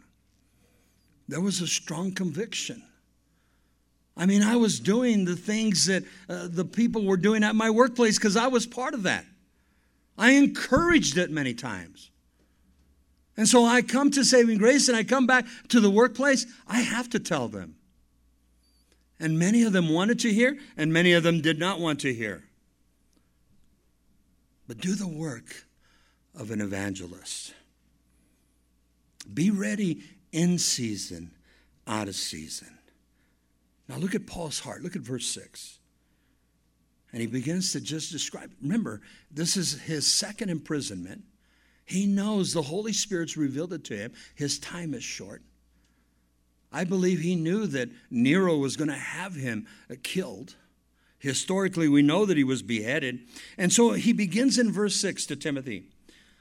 [1.29, 2.83] There was a strong conviction.
[4.16, 7.71] I mean, I was doing the things that uh, the people were doing at my
[7.71, 9.25] workplace because I was part of that.
[10.19, 12.11] I encouraged it many times.
[13.37, 16.81] And so I come to saving grace and I come back to the workplace, I
[16.81, 17.77] have to tell them.
[19.20, 22.14] And many of them wanted to hear, and many of them did not want to
[22.14, 22.42] hear.
[24.66, 25.66] But do the work
[26.35, 27.52] of an evangelist.
[29.33, 30.02] Be ready
[30.33, 31.33] in season,
[31.87, 32.78] out of season.
[33.88, 34.83] Now look at Paul's heart.
[34.83, 35.78] Look at verse 6.
[37.12, 38.50] And he begins to just describe.
[38.62, 41.24] Remember, this is his second imprisonment.
[41.85, 44.12] He knows the Holy Spirit's revealed it to him.
[44.37, 45.42] His time is short.
[46.72, 50.56] I believe he knew that Nero was going to have him uh, killed.
[51.18, 53.20] Historically, we know that he was beheaded.
[53.59, 55.85] And so he begins in verse 6 to Timothy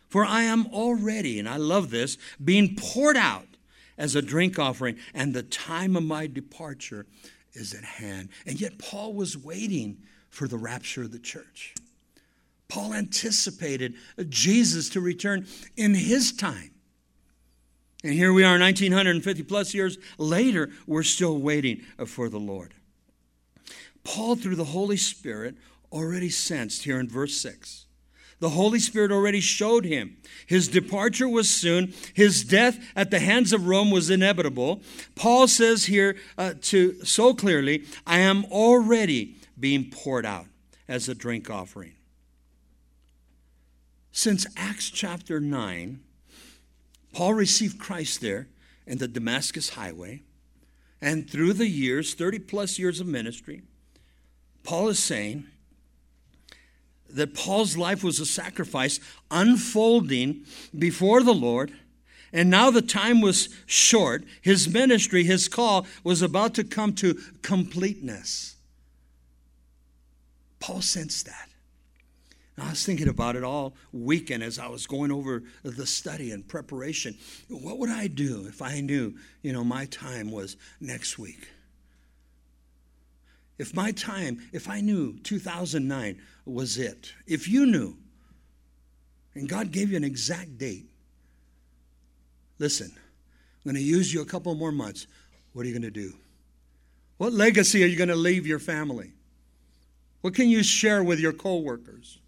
[0.07, 3.47] For I am already, and I love this, being poured out
[3.97, 7.05] as a drink offering, and the time of my departure
[7.53, 8.29] is at hand.
[8.45, 9.97] And yet, Paul was waiting
[10.29, 11.73] for the rapture of the church.
[12.69, 16.71] Paul anticipated uh, Jesus to return in his time.
[18.03, 22.73] And here we are, 1950 plus years later, we're still waiting for the Lord.
[24.03, 25.55] Paul, through the Holy Spirit,
[25.91, 27.85] already sensed here in verse 6.
[28.39, 30.17] The Holy Spirit already showed him.
[30.47, 31.93] His departure was soon.
[32.13, 34.81] His death at the hands of Rome was inevitable.
[35.15, 40.45] Paul says here uh, to so clearly, I am already being poured out
[40.87, 41.93] as a drink offering.
[44.13, 45.99] Since Acts chapter 9,
[47.13, 48.47] Paul received Christ there
[48.85, 50.23] in the Damascus highway.
[51.01, 53.61] And through the years, 30 plus years of ministry,
[54.63, 55.45] Paul is saying
[57.09, 58.99] that Paul's life was a sacrifice
[59.31, 60.45] unfolding
[60.77, 61.73] before the Lord.
[62.31, 64.23] And now the time was short.
[64.41, 68.55] His ministry, his call, was about to come to completeness.
[70.59, 71.48] Paul sensed that.
[72.59, 76.31] And I was thinking about it all weekend as I was going over the study
[76.31, 77.17] and preparation.
[77.47, 81.47] What would I do if I knew, you know, my time was next week?
[83.57, 87.95] If my time, if I knew 2009 was it, if you knew,
[89.35, 90.89] and God gave you an exact date,
[92.57, 95.07] listen, I'm going to use you a couple more months.
[95.53, 96.11] What are you going to do?
[97.19, 99.13] What legacy are you going to leave your family?
[100.19, 102.19] What can you share with your coworkers?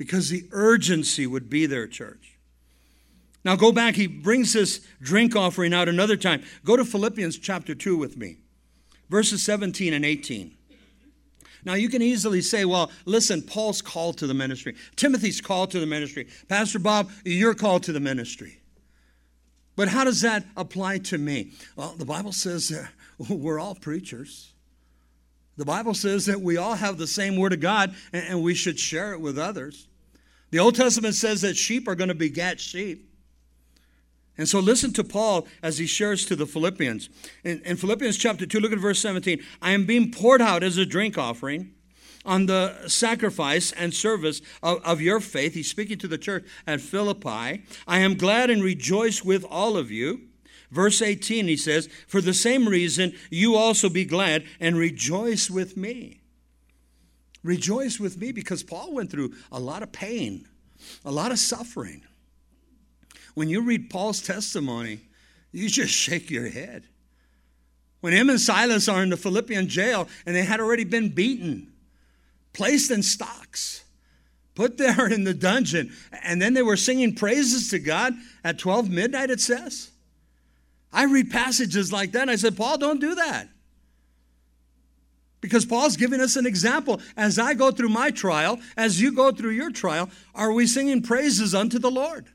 [0.00, 2.38] Because the urgency would be there, church.
[3.44, 3.96] Now go back.
[3.96, 6.42] He brings this drink offering out another time.
[6.64, 8.38] Go to Philippians chapter 2 with me,
[9.10, 10.56] verses 17 and 18.
[11.66, 14.74] Now, you can easily say, well, listen, Paul's called to the ministry.
[14.96, 16.28] Timothy's called to the ministry.
[16.48, 18.58] Pastor Bob, you're called to the ministry.
[19.76, 21.52] But how does that apply to me?
[21.76, 22.72] Well, the Bible says
[23.28, 24.54] we're all preachers.
[25.58, 28.80] The Bible says that we all have the same Word of God and we should
[28.80, 29.88] share it with others.
[30.50, 33.10] The Old Testament says that sheep are going to beget sheep.
[34.36, 37.10] And so listen to Paul as he shares to the Philippians.
[37.44, 39.42] In, in, Philippians chapter 2, look at verse 17.
[39.60, 41.74] I am being poured out as a drink offering
[42.24, 45.54] on the sacrifice and service of, of your faith.
[45.54, 47.64] He's speaking to the church at Philippi.
[47.86, 50.22] I am glad and rejoice with all of you.
[50.70, 55.76] Verse 18, he says, For the same reason, you also be glad and rejoice with
[55.76, 56.19] me.
[57.42, 60.46] Rejoice with me because Paul went through a lot of pain,
[61.04, 62.02] a lot of suffering.
[63.34, 65.00] When you read Paul's testimony,
[65.52, 66.84] you just shake your head.
[68.00, 71.72] When him and Silas are in the Philippian jail and they had already been beaten,
[72.52, 73.84] placed in stocks,
[74.54, 75.92] put there in the dungeon,
[76.22, 79.90] and then they were singing praises to God at 12 midnight, it says.
[80.92, 83.48] I read passages like that and I said, Paul, don't do that.
[85.40, 87.00] Because Paul's giving us an example.
[87.16, 91.02] As I go through my trial, as you go through your trial, are we singing
[91.02, 92.26] praises unto the Lord?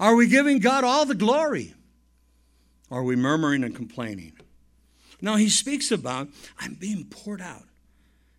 [0.00, 1.74] Are we giving God all the glory?
[2.90, 4.32] Are we murmuring and complaining?
[5.20, 6.28] Now he speaks about,
[6.58, 7.64] I'm being poured out.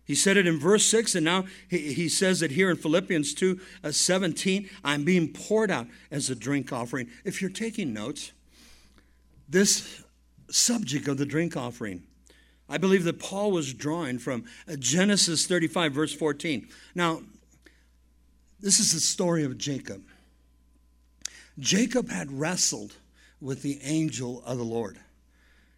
[0.04, 3.32] He said it in verse 6, and now he, he says it here in Philippians
[3.34, 4.68] 2 uh, 17.
[4.84, 7.08] I'm being poured out as a drink offering.
[7.24, 8.32] If you're taking notes,
[9.48, 10.02] this
[10.50, 12.02] subject of the drink offering,
[12.68, 16.66] I believe that Paul was drawing from uh, Genesis 35, verse 14.
[16.94, 17.20] Now,
[18.60, 20.02] this is the story of Jacob.
[21.58, 22.94] Jacob had wrestled
[23.40, 24.98] with the angel of the Lord.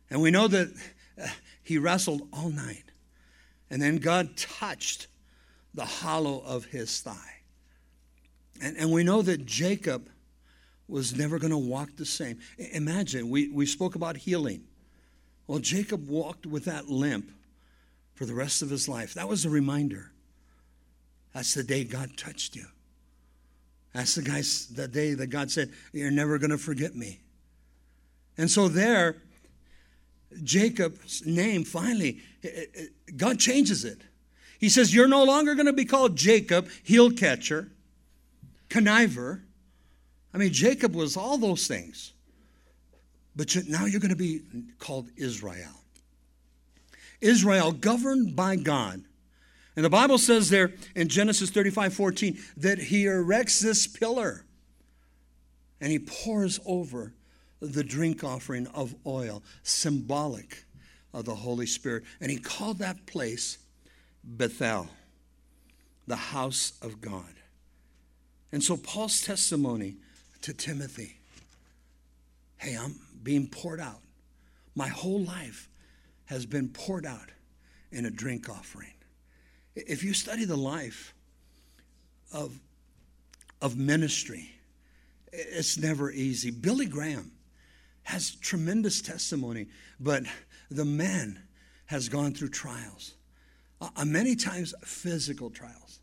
[0.08, 0.72] And we know that
[1.20, 1.26] uh,
[1.62, 2.84] he wrestled all night.
[3.68, 5.08] And then God touched
[5.74, 7.40] the hollow of his thigh.
[8.62, 10.08] And, and we know that Jacob
[10.88, 12.38] was never going to walk the same.
[12.58, 14.62] Imagine, we, we spoke about healing.
[15.46, 17.30] Well, Jacob walked with that limp
[18.14, 19.14] for the rest of his life.
[19.14, 20.10] That was a reminder.
[21.32, 22.66] That's the day God touched you.
[23.92, 27.20] That's the, guys, the day that God said, You're never going to forget me.
[28.36, 29.16] And so there,
[30.42, 32.20] Jacob's name finally,
[33.16, 34.00] God changes it.
[34.58, 37.70] He says, You're no longer going to be called Jacob, heel catcher,
[38.68, 39.42] conniver.
[40.34, 42.12] I mean, Jacob was all those things.
[43.36, 44.40] But now you're going to be
[44.78, 45.82] called Israel.
[47.20, 49.04] Israel, governed by God.
[49.76, 54.44] And the Bible says there in Genesis 35 14 that he erects this pillar
[55.80, 57.12] and he pours over
[57.60, 60.64] the drink offering of oil, symbolic
[61.12, 62.04] of the Holy Spirit.
[62.20, 63.58] And he called that place
[64.24, 64.88] Bethel,
[66.06, 67.34] the house of God.
[68.50, 69.96] And so Paul's testimony
[70.40, 71.16] to Timothy
[72.58, 72.94] hey, I'm
[73.26, 74.02] being poured out.
[74.76, 75.68] My whole life
[76.26, 77.28] has been poured out
[77.90, 78.94] in a drink offering.
[79.74, 81.12] If you study the life
[82.32, 82.58] of,
[83.60, 84.52] of ministry,
[85.32, 86.52] it's never easy.
[86.52, 87.32] Billy Graham
[88.04, 89.66] has tremendous testimony,
[89.98, 90.22] but
[90.70, 91.42] the man
[91.86, 93.14] has gone through trials,
[93.80, 95.98] uh, many times physical trials.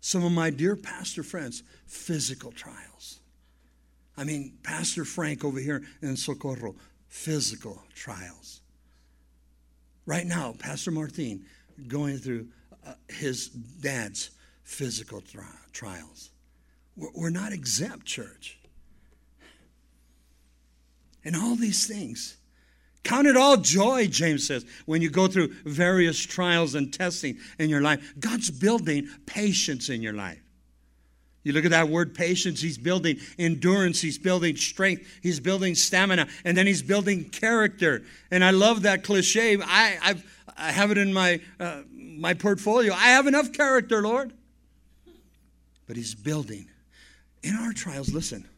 [0.00, 2.91] Some of my dear pastor friends, physical trials.
[4.16, 6.74] I mean, Pastor Frank over here in Socorro,
[7.08, 8.60] physical trials.
[10.04, 11.46] Right now, Pastor Martin
[11.88, 12.48] going through
[12.86, 14.30] uh, his dad's
[14.64, 16.30] physical tri- trials.
[16.96, 18.58] We're, we're not exempt, church
[21.24, 22.36] and all these things.
[23.04, 27.68] Count it all joy, James says, when you go through various trials and testing in
[27.68, 28.14] your life.
[28.18, 30.41] God's building patience in your life.
[31.44, 36.28] You look at that word patience, he's building endurance, he's building strength, he's building stamina,
[36.44, 38.02] and then he's building character.
[38.30, 39.58] And I love that cliche.
[39.60, 42.92] I, I've, I have it in my, uh, my portfolio.
[42.92, 44.32] I have enough character, Lord.
[45.86, 46.68] But he's building.
[47.42, 48.48] In our trials, listen,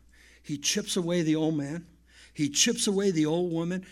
[0.42, 1.86] he chips away the old man
[2.34, 3.86] he chips away the old woman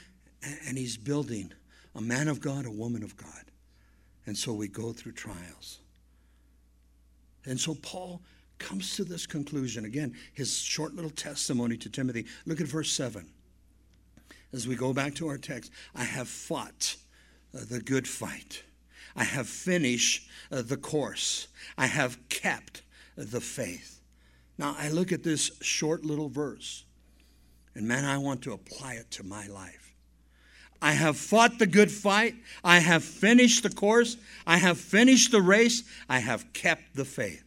[0.66, 1.52] and he's building
[1.94, 3.44] a man of God, a woman of God.
[4.26, 5.78] And so we go through trials.
[7.44, 8.20] And so Paul
[8.62, 9.84] comes to this conclusion.
[9.84, 12.26] Again, his short little testimony to Timothy.
[12.46, 13.26] Look at verse 7.
[14.52, 16.96] As we go back to our text, I have fought
[17.54, 18.62] uh, the good fight.
[19.16, 21.48] I have finished uh, the course.
[21.76, 22.82] I have kept
[23.16, 24.00] the faith.
[24.58, 26.84] Now, I look at this short little verse.
[27.74, 29.94] And man, I want to apply it to my life.
[30.80, 32.34] I have fought the good fight.
[32.62, 34.16] I have finished the course.
[34.46, 35.84] I have finished the race.
[36.08, 37.44] I have kept the faith.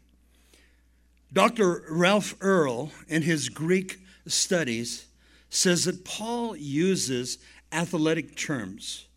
[1.32, 1.84] Dr.
[1.89, 5.05] Ralph Earle, in his Greek studies,
[5.49, 7.38] says that Paul uses
[7.71, 9.07] athletic terms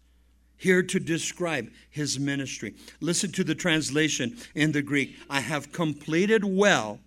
[0.57, 2.75] here to describe his ministry.
[3.01, 6.99] Listen to the translation in the Greek I have completed well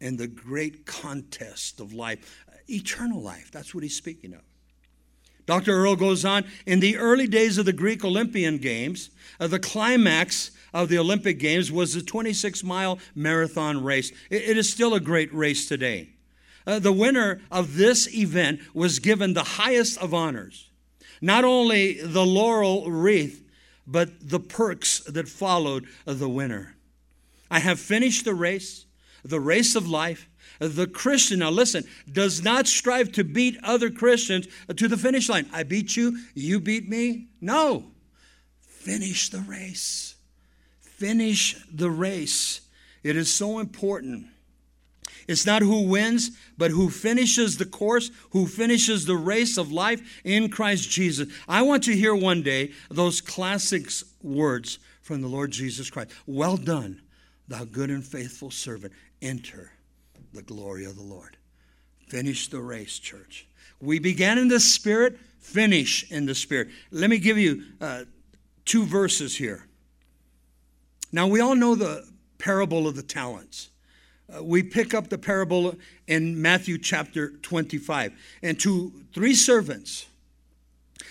[0.00, 3.50] in the great contest of life eternal life.
[3.52, 4.40] That's what he's speaking of.
[5.46, 5.70] Dr.
[5.70, 10.50] Earle goes on in the early days of the Greek Olympian Games, uh, the climax
[10.72, 14.12] of the Olympic Games was the 26 mile marathon race.
[14.30, 16.10] it, is still a great race today.
[16.66, 20.66] Uh, the winner of this event was given the highest of honors
[21.20, 23.44] not only the laurel wreath,
[23.86, 26.76] but the perks that followed the winner.
[27.50, 28.86] I have finished the race,
[29.24, 30.28] the race of life.
[30.58, 35.48] The Christian, now listen, does not strive to beat other Christians to the finish line.
[35.52, 37.28] I beat you, you beat me.
[37.40, 37.92] No.
[38.60, 40.15] Finish the race.
[40.96, 42.62] Finish the race.
[43.02, 44.26] It is so important.
[45.28, 50.22] It's not who wins, but who finishes the course, who finishes the race of life
[50.24, 51.28] in Christ Jesus.
[51.46, 53.88] I want to hear one day those classic
[54.22, 56.12] words from the Lord Jesus Christ.
[56.26, 57.02] Well done,
[57.46, 58.92] thou good and faithful servant.
[59.20, 59.72] Enter
[60.32, 61.36] the glory of the Lord.
[62.08, 63.46] Finish the race, church.
[63.80, 66.68] We began in the Spirit, finish in the Spirit.
[66.90, 68.04] Let me give you uh,
[68.64, 69.66] two verses here.
[71.16, 72.06] Now, we all know the
[72.36, 73.70] parable of the talents.
[74.30, 75.74] Uh, we pick up the parable
[76.06, 78.12] in Matthew chapter 25.
[78.42, 80.04] And to three servants,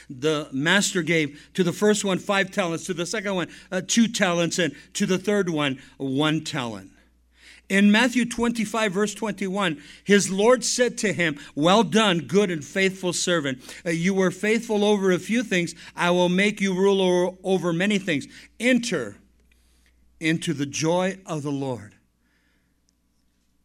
[0.08, 4.08] the master gave to the first one five talents, to the second one uh, two
[4.08, 6.92] talents, and to the third one one talent.
[7.68, 13.12] In Matthew 25, verse 21, his Lord said to him, Well done, good and faithful
[13.12, 13.58] servant.
[13.84, 15.74] Uh, you were faithful over a few things.
[15.96, 18.28] I will make you ruler over many things.
[18.60, 19.18] Enter
[20.20, 21.96] into the joy of the Lord.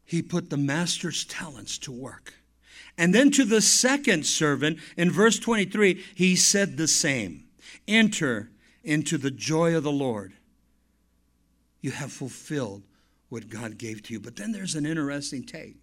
[0.05, 2.35] He put the master's talents to work.
[2.99, 7.45] And then to the second servant, in verse 23, he said the same
[7.87, 8.51] Enter
[8.83, 10.33] into the joy of the Lord.
[11.81, 12.83] You have fulfilled
[13.29, 14.21] what God gave to you.
[14.21, 15.77] But then there's an interesting take.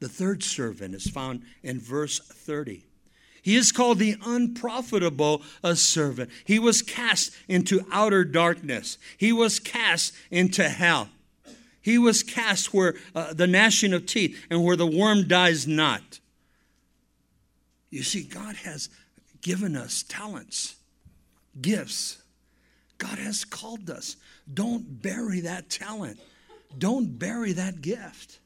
[0.00, 2.84] The third servant is found in verse 30.
[3.44, 5.42] He is called the unprofitable
[5.74, 6.30] servant.
[6.46, 8.96] He was cast into outer darkness.
[9.18, 11.10] He was cast into hell.
[11.82, 16.20] He was cast where uh, the gnashing of teeth and where the worm dies not.
[17.90, 18.88] You see, God has
[19.42, 20.76] given us talents,
[21.60, 22.22] gifts.
[22.96, 24.16] God has called us.
[24.54, 26.18] Don't bury that talent.
[26.78, 28.38] Don't bury that gift.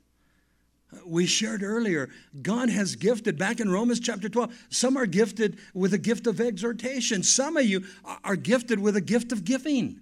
[1.05, 2.09] We shared earlier,
[2.41, 6.41] God has gifted, back in Romans chapter 12, some are gifted with a gift of
[6.41, 7.23] exhortation.
[7.23, 7.85] Some of you
[8.25, 10.01] are gifted with a gift of giving.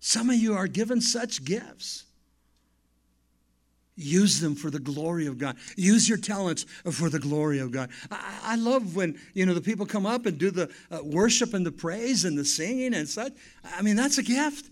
[0.00, 2.04] Some of you are given such gifts.
[3.96, 5.56] Use them for the glory of God.
[5.76, 7.90] Use your talents for the glory of God.
[8.12, 11.52] I, I love when you know the people come up and do the uh, worship
[11.52, 13.32] and the praise and the singing and such.
[13.76, 14.70] I mean, that's a gift.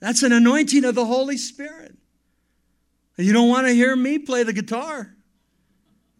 [0.00, 1.96] That's an anointing of the Holy Spirit.
[3.16, 5.14] You don't want to hear me play the guitar.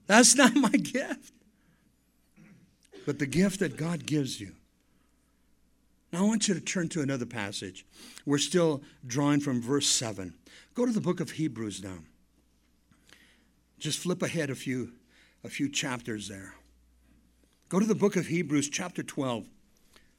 [0.07, 1.33] That's not my gift.
[3.05, 4.53] But the gift that God gives you.
[6.13, 7.85] Now, I want you to turn to another passage.
[8.25, 10.35] We're still drawing from verse 7.
[10.75, 11.99] Go to the book of Hebrews now.
[13.79, 14.93] Just flip ahead a few,
[15.45, 16.55] a few chapters there.
[17.69, 19.47] Go to the book of Hebrews, chapter 12,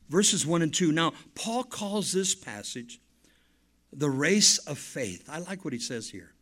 [0.09, 0.91] verses 1 and 2.
[0.91, 2.99] Now, Paul calls this passage
[3.91, 5.27] the race of faith.
[5.29, 6.33] I like what he says here.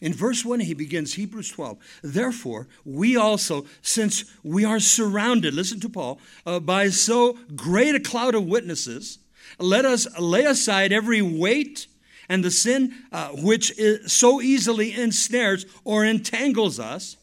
[0.00, 1.78] In verse 1, he begins Hebrews 12.
[2.02, 8.00] Therefore, we also, since we are surrounded, listen to Paul, uh, by so great a
[8.00, 9.18] cloud of witnesses,
[9.58, 11.86] let us lay aside every weight
[12.28, 13.72] and the sin uh, which
[14.06, 17.16] so easily ensnares or entangles us,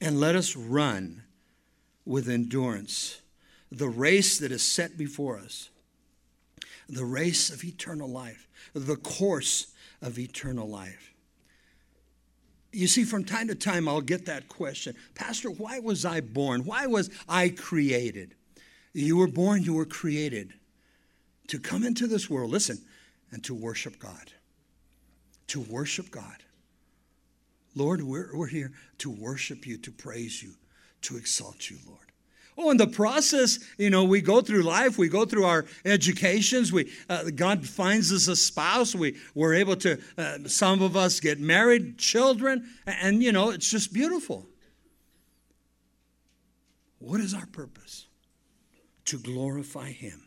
[0.00, 1.22] and let us run
[2.04, 3.20] with endurance
[3.70, 5.70] the race that is set before us
[6.88, 11.15] the race of eternal life, the course of eternal life.
[12.76, 16.64] You see, from time to time, I'll get that question Pastor, why was I born?
[16.64, 18.34] Why was I created?
[18.92, 20.52] You were born, you were created
[21.48, 22.78] to come into this world, listen,
[23.30, 24.32] and to worship God.
[25.48, 26.44] To worship God.
[27.74, 30.52] Lord, we're, we're here to worship you, to praise you,
[31.02, 32.05] to exalt you, Lord.
[32.58, 36.72] Oh, in the process, you know, we go through life, we go through our educations,
[36.72, 41.20] we, uh, God finds us a spouse, we, we're able to, uh, some of us
[41.20, 44.46] get married, children, and, you know, it's just beautiful.
[46.98, 48.06] What is our purpose?
[49.06, 50.22] To glorify Him.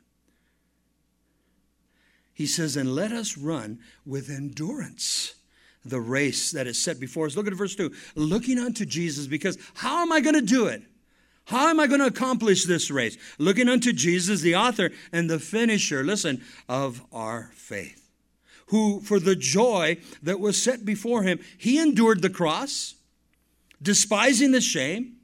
[2.32, 5.34] He says, and let us run with endurance
[5.84, 7.36] the race that is set before us.
[7.36, 7.92] Look at verse 2.
[8.16, 10.84] Looking unto Jesus, because how am I going to do it?
[11.46, 13.18] How am I going to accomplish this race?
[13.38, 18.12] Looking unto Jesus, the author and the finisher, listen, of our faith,
[18.68, 22.96] who for the joy that was set before him, he endured the cross,
[23.82, 25.16] despising the shame,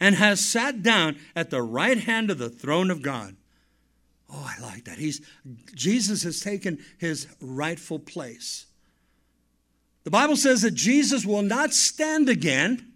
[0.00, 3.36] and has sat down at the right hand of the throne of God.
[4.32, 4.98] Oh, I like that.
[4.98, 5.20] He's
[5.74, 8.66] Jesus has taken his rightful place.
[10.04, 12.93] The Bible says that Jesus will not stand again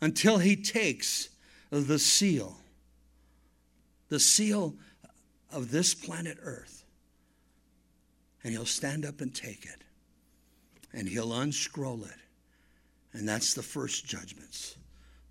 [0.00, 1.28] until he takes
[1.70, 2.56] the seal,
[4.08, 4.74] the seal
[5.52, 6.84] of this planet Earth.
[8.42, 9.82] And he'll stand up and take it.
[10.92, 12.16] And he'll unscroll it.
[13.12, 14.76] And that's the first judgments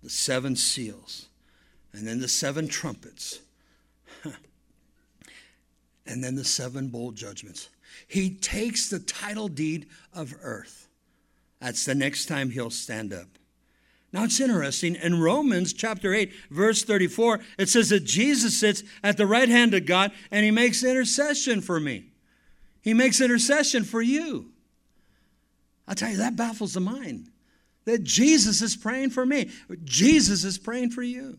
[0.00, 1.28] the seven seals,
[1.92, 3.40] and then the seven trumpets,
[6.06, 7.68] and then the seven bowl judgments.
[8.06, 10.88] He takes the title deed of earth.
[11.60, 13.26] That's the next time he'll stand up.
[14.12, 14.94] Now it's interesting.
[14.94, 19.74] In Romans chapter 8, verse 34, it says that Jesus sits at the right hand
[19.74, 22.06] of God and he makes intercession for me.
[22.80, 24.50] He makes intercession for you.
[25.86, 27.30] I'll tell you, that baffles the mind.
[27.84, 29.50] That Jesus is praying for me,
[29.84, 31.38] Jesus is praying for you.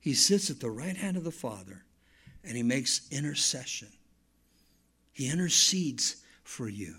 [0.00, 1.84] He sits at the right hand of the Father
[2.44, 3.88] and he makes intercession.
[5.12, 6.94] He intercedes for you.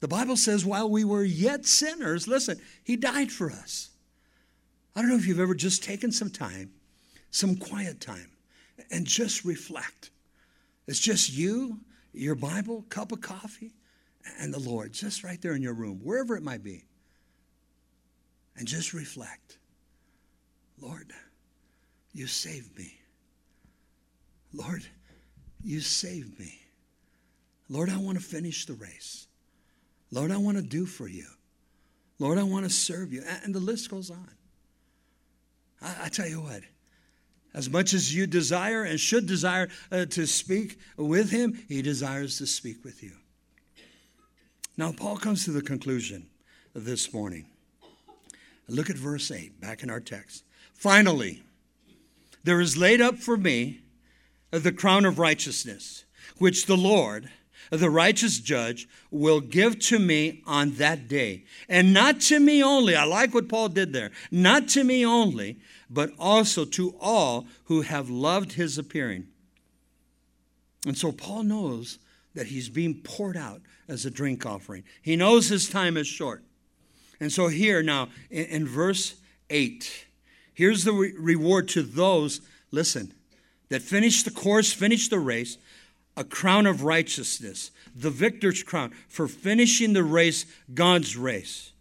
[0.00, 3.90] The Bible says, while we were yet sinners, listen, He died for us.
[4.94, 6.72] I don't know if you've ever just taken some time,
[7.30, 8.30] some quiet time,
[8.90, 10.10] and just reflect.
[10.86, 11.80] It's just you,
[12.12, 13.74] your Bible, cup of coffee,
[14.40, 16.84] and the Lord, just right there in your room, wherever it might be.
[18.56, 19.58] And just reflect.
[20.80, 21.12] Lord,
[22.12, 22.98] you saved me.
[24.52, 24.84] Lord,
[25.62, 26.60] you saved me.
[27.68, 29.27] Lord, I want to finish the race.
[30.10, 31.26] Lord, I want to do for you.
[32.18, 33.22] Lord, I want to serve you.
[33.44, 34.30] And the list goes on.
[35.80, 36.62] I, I tell you what,
[37.54, 42.38] as much as you desire and should desire uh, to speak with him, he desires
[42.38, 43.12] to speak with you.
[44.76, 46.28] Now, Paul comes to the conclusion
[46.74, 47.46] this morning.
[48.68, 50.44] Look at verse 8, back in our text.
[50.74, 51.42] Finally,
[52.44, 53.80] there is laid up for me
[54.50, 56.04] the crown of righteousness,
[56.38, 57.30] which the Lord,
[57.70, 61.44] the righteous judge will give to me on that day.
[61.68, 62.96] And not to me only.
[62.96, 64.10] I like what Paul did there.
[64.30, 65.58] Not to me only,
[65.90, 69.26] but also to all who have loved his appearing.
[70.86, 71.98] And so Paul knows
[72.34, 74.84] that he's being poured out as a drink offering.
[75.02, 76.44] He knows his time is short.
[77.20, 79.16] And so here now in, in verse
[79.50, 80.06] 8,
[80.54, 82.40] here's the re- reward to those,
[82.70, 83.12] listen,
[83.70, 85.58] that finish the course, finish the race,
[86.18, 91.72] a crown of righteousness, the victor's crown for finishing the race, God's race.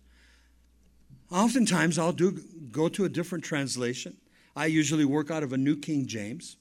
[1.31, 2.39] Oftentimes, I'll do
[2.71, 4.15] go to a different translation.
[4.55, 6.55] I usually work out of a New King James.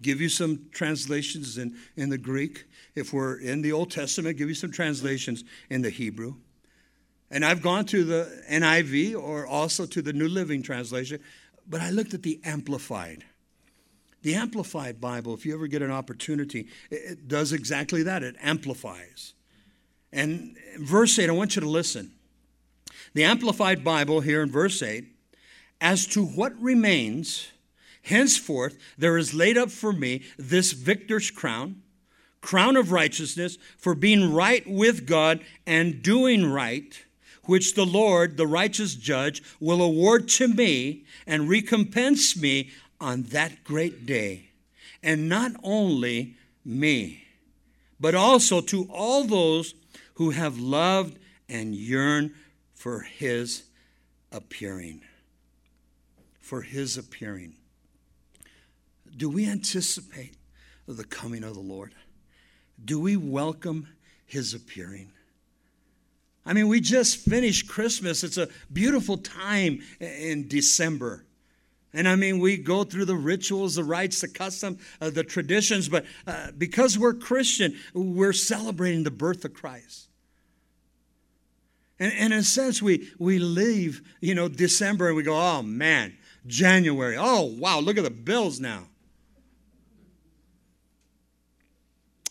[0.00, 2.64] Give you some translations in, in the Greek.
[2.94, 6.36] If we're in the Old Testament, give you some translations in the Hebrew.
[7.28, 11.18] And I've gone to the NIV or also to the New Living Translation,
[11.68, 13.24] but I looked at the Amplified.
[14.26, 18.24] The Amplified Bible, if you ever get an opportunity, it does exactly that.
[18.24, 19.34] It amplifies.
[20.12, 22.10] And verse 8, I want you to listen.
[23.14, 25.04] The Amplified Bible here in verse 8,
[25.80, 27.52] as to what remains,
[28.02, 31.82] henceforth there is laid up for me this victor's crown,
[32.40, 37.00] crown of righteousness for being right with God and doing right
[37.44, 42.70] which the Lord, the righteous judge, will award to me and recompense me
[43.00, 44.50] on that great day.
[45.02, 46.34] And not only
[46.64, 47.24] me,
[48.00, 49.74] but also to all those
[50.14, 51.18] who have loved
[51.48, 52.32] and yearned
[52.74, 53.64] for his
[54.32, 55.02] appearing.
[56.40, 57.54] For his appearing.
[59.16, 60.34] Do we anticipate
[60.86, 61.94] the coming of the Lord?
[62.82, 63.88] Do we welcome
[64.26, 65.12] his appearing?
[66.44, 68.22] I mean, we just finished Christmas.
[68.22, 71.25] It's a beautiful time in December.
[71.96, 75.88] And I mean, we go through the rituals, the rites, the custom, uh, the traditions,
[75.88, 80.10] but uh, because we're Christian, we're celebrating the birth of Christ.
[81.98, 85.62] And, and in a sense, we, we leave, you know, December and we go, oh
[85.62, 86.14] man,
[86.46, 87.16] January.
[87.18, 88.88] Oh, wow, look at the bills now.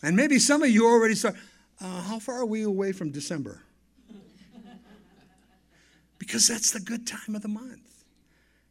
[0.00, 1.34] And maybe some of you already start,
[1.80, 3.62] uh, how far are we away from December?
[6.20, 7.80] because that's the good time of the month.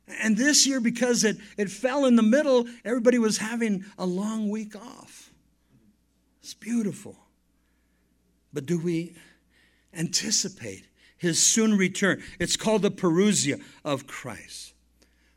[0.08, 4.50] And this year, because it, it fell in the middle, everybody was having a long
[4.50, 5.32] week off.
[6.42, 7.18] It's beautiful.
[8.54, 9.16] But do we
[9.94, 10.88] anticipate
[11.18, 12.22] his soon return?
[12.40, 14.74] It's called the parousia of Christ.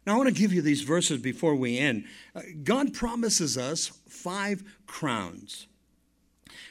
[0.06, 2.04] Now, I want to give you these verses before we end.
[2.34, 5.66] Uh, God promises us five crowns.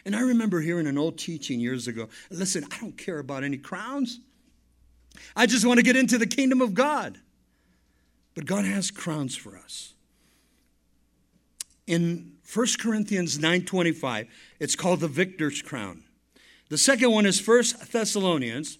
[0.06, 3.58] And I remember hearing an old teaching years ago listen, I don't care about any
[3.58, 4.20] crowns.
[5.36, 7.20] I just want to get into the kingdom of God.
[8.38, 9.96] But God has crowns for us.
[11.88, 14.28] In 1 Corinthians 9:25,
[14.60, 16.04] it's called the victor's crown.
[16.70, 18.78] The second one is 1 Thessalonians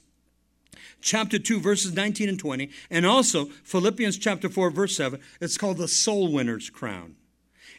[1.02, 5.78] chapter 2 verses 19 and 20 and also Philippians chapter 4 verse 7 it's called
[5.78, 7.16] the soul winner's crown.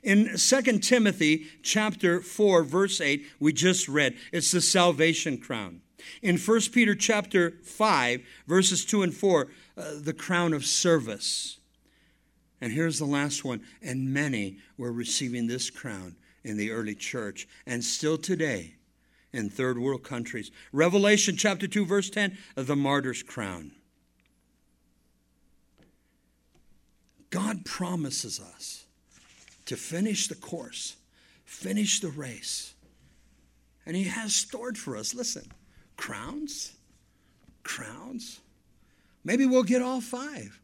[0.02, 5.82] In 2 Timothy chapter 4 verse 8 we just read it's the salvation crown.
[6.22, 11.58] In 1 Peter chapter 5 verses 2 and 4 uh, the crown of service.
[12.60, 13.62] And here's the last one.
[13.82, 18.74] And many were receiving this crown in the early church and still today
[19.32, 20.50] in third world countries.
[20.72, 23.72] Revelation chapter 2, verse 10 the martyr's crown.
[27.30, 28.86] God promises us
[29.66, 30.96] to finish the course,
[31.44, 32.74] finish the race.
[33.84, 35.52] And He has stored for us, listen,
[35.96, 36.72] crowns,
[37.62, 38.40] crowns.
[39.24, 40.58] Maybe we'll get all five.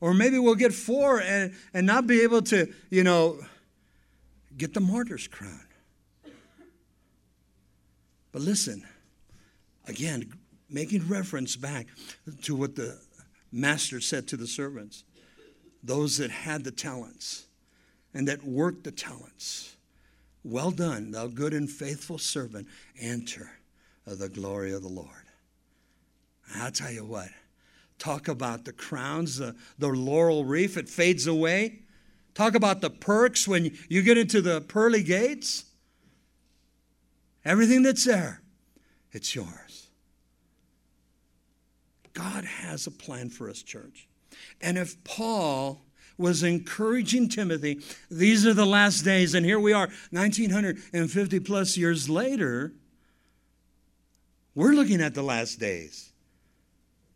[0.00, 3.40] Or maybe we'll get four and, and not be able to, you know,
[4.56, 5.66] get the martyr's crown.
[8.32, 8.84] But listen,
[9.86, 10.32] again,
[10.70, 11.86] making reference back
[12.42, 12.98] to what the
[13.50, 15.04] master said to the servants
[15.82, 17.46] those that had the talents
[18.12, 19.76] and that worked the talents.
[20.44, 22.66] Well done, thou good and faithful servant.
[23.00, 23.50] Enter
[24.06, 25.08] the glory of the Lord.
[26.56, 27.28] I'll tell you what,
[27.98, 31.80] talk about the crowns, the, the laurel wreath, it fades away.
[32.34, 35.64] Talk about the perks when you get into the pearly gates.
[37.44, 38.42] Everything that's there,
[39.12, 39.88] it's yours.
[42.12, 44.08] God has a plan for us, church.
[44.60, 45.82] And if Paul
[46.16, 47.80] was encouraging Timothy,
[48.10, 52.72] these are the last days, and here we are, 1950 plus years later,
[54.54, 56.12] we're looking at the last days.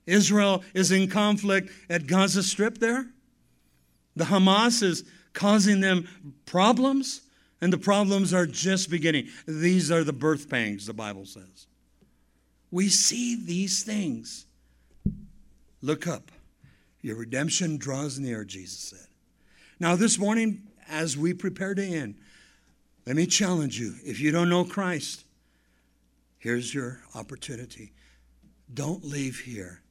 [0.06, 3.06] Israel is in conflict at Gaza Strip there.
[4.16, 6.08] The Hamas is causing them
[6.44, 7.22] problems,
[7.60, 9.28] and the problems are just beginning.
[9.46, 11.66] These are the birth pangs, the Bible says.
[12.70, 14.46] We see these things.
[15.80, 16.30] Look up.
[17.00, 19.06] Your redemption draws near, Jesus said.
[19.80, 22.16] Now, this morning, as we prepare to end,
[23.06, 23.94] let me challenge you.
[24.04, 25.24] If you don't know Christ,
[26.38, 27.92] here's your opportunity.
[28.72, 29.81] Don't leave here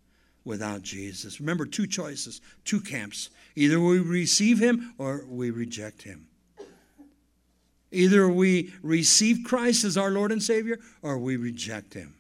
[0.43, 1.39] without Jesus.
[1.39, 3.29] Remember, two choices, two camps.
[3.55, 6.27] Either we receive him or we reject him.
[7.91, 12.15] Either we receive Christ as our Lord and Savior or we reject him.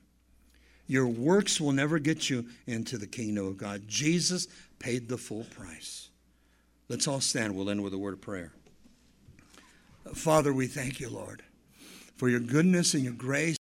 [0.87, 3.87] Your works will never get you into the kingdom of God.
[3.87, 4.47] Jesus
[4.77, 6.09] paid the full price.
[6.89, 7.55] Let's all stand.
[7.55, 8.51] We'll end with a word of prayer.
[10.13, 11.43] Father, we thank you, Lord,
[12.17, 13.55] for your goodness and your grace.